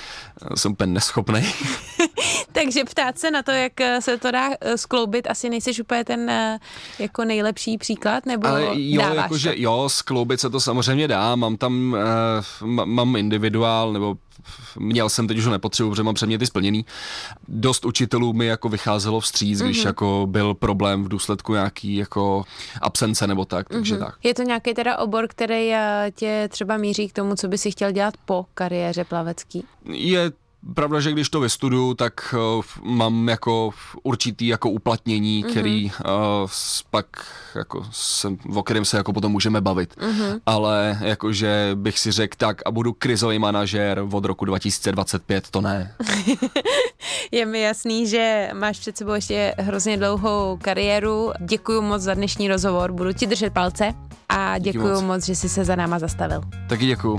jsem 0.55 0.71
úplně 0.71 0.93
neschopný. 0.93 1.53
Takže 2.51 2.83
ptát 2.83 3.19
se 3.19 3.31
na 3.31 3.43
to, 3.43 3.51
jak 3.51 3.81
eh, 3.81 4.01
se 4.01 4.17
to 4.17 4.31
dá 4.31 4.49
eh, 4.61 4.77
skloubit, 4.77 5.27
asi 5.29 5.49
nejseš 5.49 5.79
úplně 5.79 6.05
ten 6.05 6.29
eh, 6.29 6.59
jako 6.99 7.25
nejlepší 7.25 7.77
příklad, 7.77 8.25
nebo 8.25 8.47
Ale 8.47 8.63
jo, 8.73 9.01
dáváš 9.01 9.15
jakože 9.17 9.49
to? 9.49 9.55
jo, 9.57 9.89
skloubit 9.89 10.39
se 10.39 10.49
to 10.49 10.59
samozřejmě 10.59 11.07
dá, 11.07 11.35
mám 11.35 11.57
tam, 11.57 11.97
mám 12.65 13.15
individuál, 13.15 13.93
nebo 13.93 14.17
měl 14.79 15.09
jsem, 15.09 15.27
teď 15.27 15.37
už 15.37 15.45
ho 15.45 15.51
nepotřebuji, 15.51 15.89
protože 15.89 16.03
mám 16.03 16.15
předměty 16.15 16.45
splněný. 16.45 16.85
Dost 17.47 17.85
učitelů 17.85 18.33
mi 18.33 18.45
jako 18.45 18.69
vycházelo 18.69 19.19
vstříc, 19.19 19.61
když 19.61 19.77
Mhm. 19.77 19.87
jako 19.87 20.25
byl 20.29 20.53
problém 20.53 21.03
v 21.03 21.07
důsledku 21.07 21.53
nějaký 21.53 21.95
jako 21.95 22.43
absence 22.81 23.27
nebo 23.27 23.45
tak, 23.45 23.69
takže 23.69 23.95
Mhm. 23.95 24.03
tak. 24.05 24.15
Je 24.23 24.33
to 24.33 24.41
nějaký 24.43 24.73
teda 24.73 24.97
obor, 24.97 25.27
který 25.27 25.71
tě 26.15 26.47
třeba 26.51 26.77
míří 26.77 27.07
k 27.07 27.13
tomu, 27.13 27.35
co 27.35 27.47
by 27.47 27.57
si 27.57 27.71
chtěl 27.71 27.91
dělat 27.91 28.13
po 28.25 28.45
kariéře 28.53 29.03
plavecký? 29.03 29.63
Je 29.85 30.31
pravda, 30.73 30.99
že 30.99 31.11
když 31.11 31.29
to 31.29 31.39
vystuduju, 31.39 31.93
tak 31.93 32.35
uh, 32.57 32.63
mám 32.95 33.29
jako 33.29 33.69
určitý 34.03 34.47
jako 34.47 34.69
uplatnění, 34.69 35.41
Mhm. 35.43 35.51
který 35.51 35.85
uh, 35.85 36.49
pak 36.91 37.05
jako 37.55 37.85
jsem, 37.91 38.37
o 38.55 38.63
kterém 38.63 38.85
se 38.85 38.97
jako 38.97 39.13
potom 39.13 39.31
můžeme 39.31 39.61
bavit. 39.61 39.95
Mhm. 40.01 40.37
Ale 40.45 40.97
jakože 41.01 41.71
bych 41.75 41.99
si 41.99 42.11
řekl 42.11 42.35
tak 42.37 42.61
a 42.65 42.71
budu 42.71 42.93
krizový 42.93 43.39
manažér 43.39 44.03
od 44.11 44.25
roku 44.25 44.45
2025, 44.45 45.49
to 45.51 45.61
ne. 45.61 45.93
Je 47.31 47.45
mi 47.45 47.61
jasný, 47.61 48.07
že 48.07 48.49
máš 48.53 48.79
před 48.79 48.97
sebou 48.97 49.13
ještě 49.13 49.55
hrozně 49.57 49.97
dlouhou 49.97 50.57
kariéru. 50.61 51.31
Děkuji 51.45 51.81
moc 51.81 52.01
za 52.01 52.13
dnešní 52.13 52.47
rozhovor, 52.47 52.91
budu 52.91 53.13
ti 53.13 53.25
držet 53.27 53.53
palce 53.53 53.93
a 54.29 54.57
děkuji 54.57 54.93
moc. 54.93 55.01
moc, 55.03 55.25
že 55.25 55.35
jsi 55.35 55.49
se 55.49 55.65
za 55.65 55.75
náma 55.75 55.99
zastavil. 55.99 56.41
Taky 56.69 56.85
děkuju. 56.85 57.15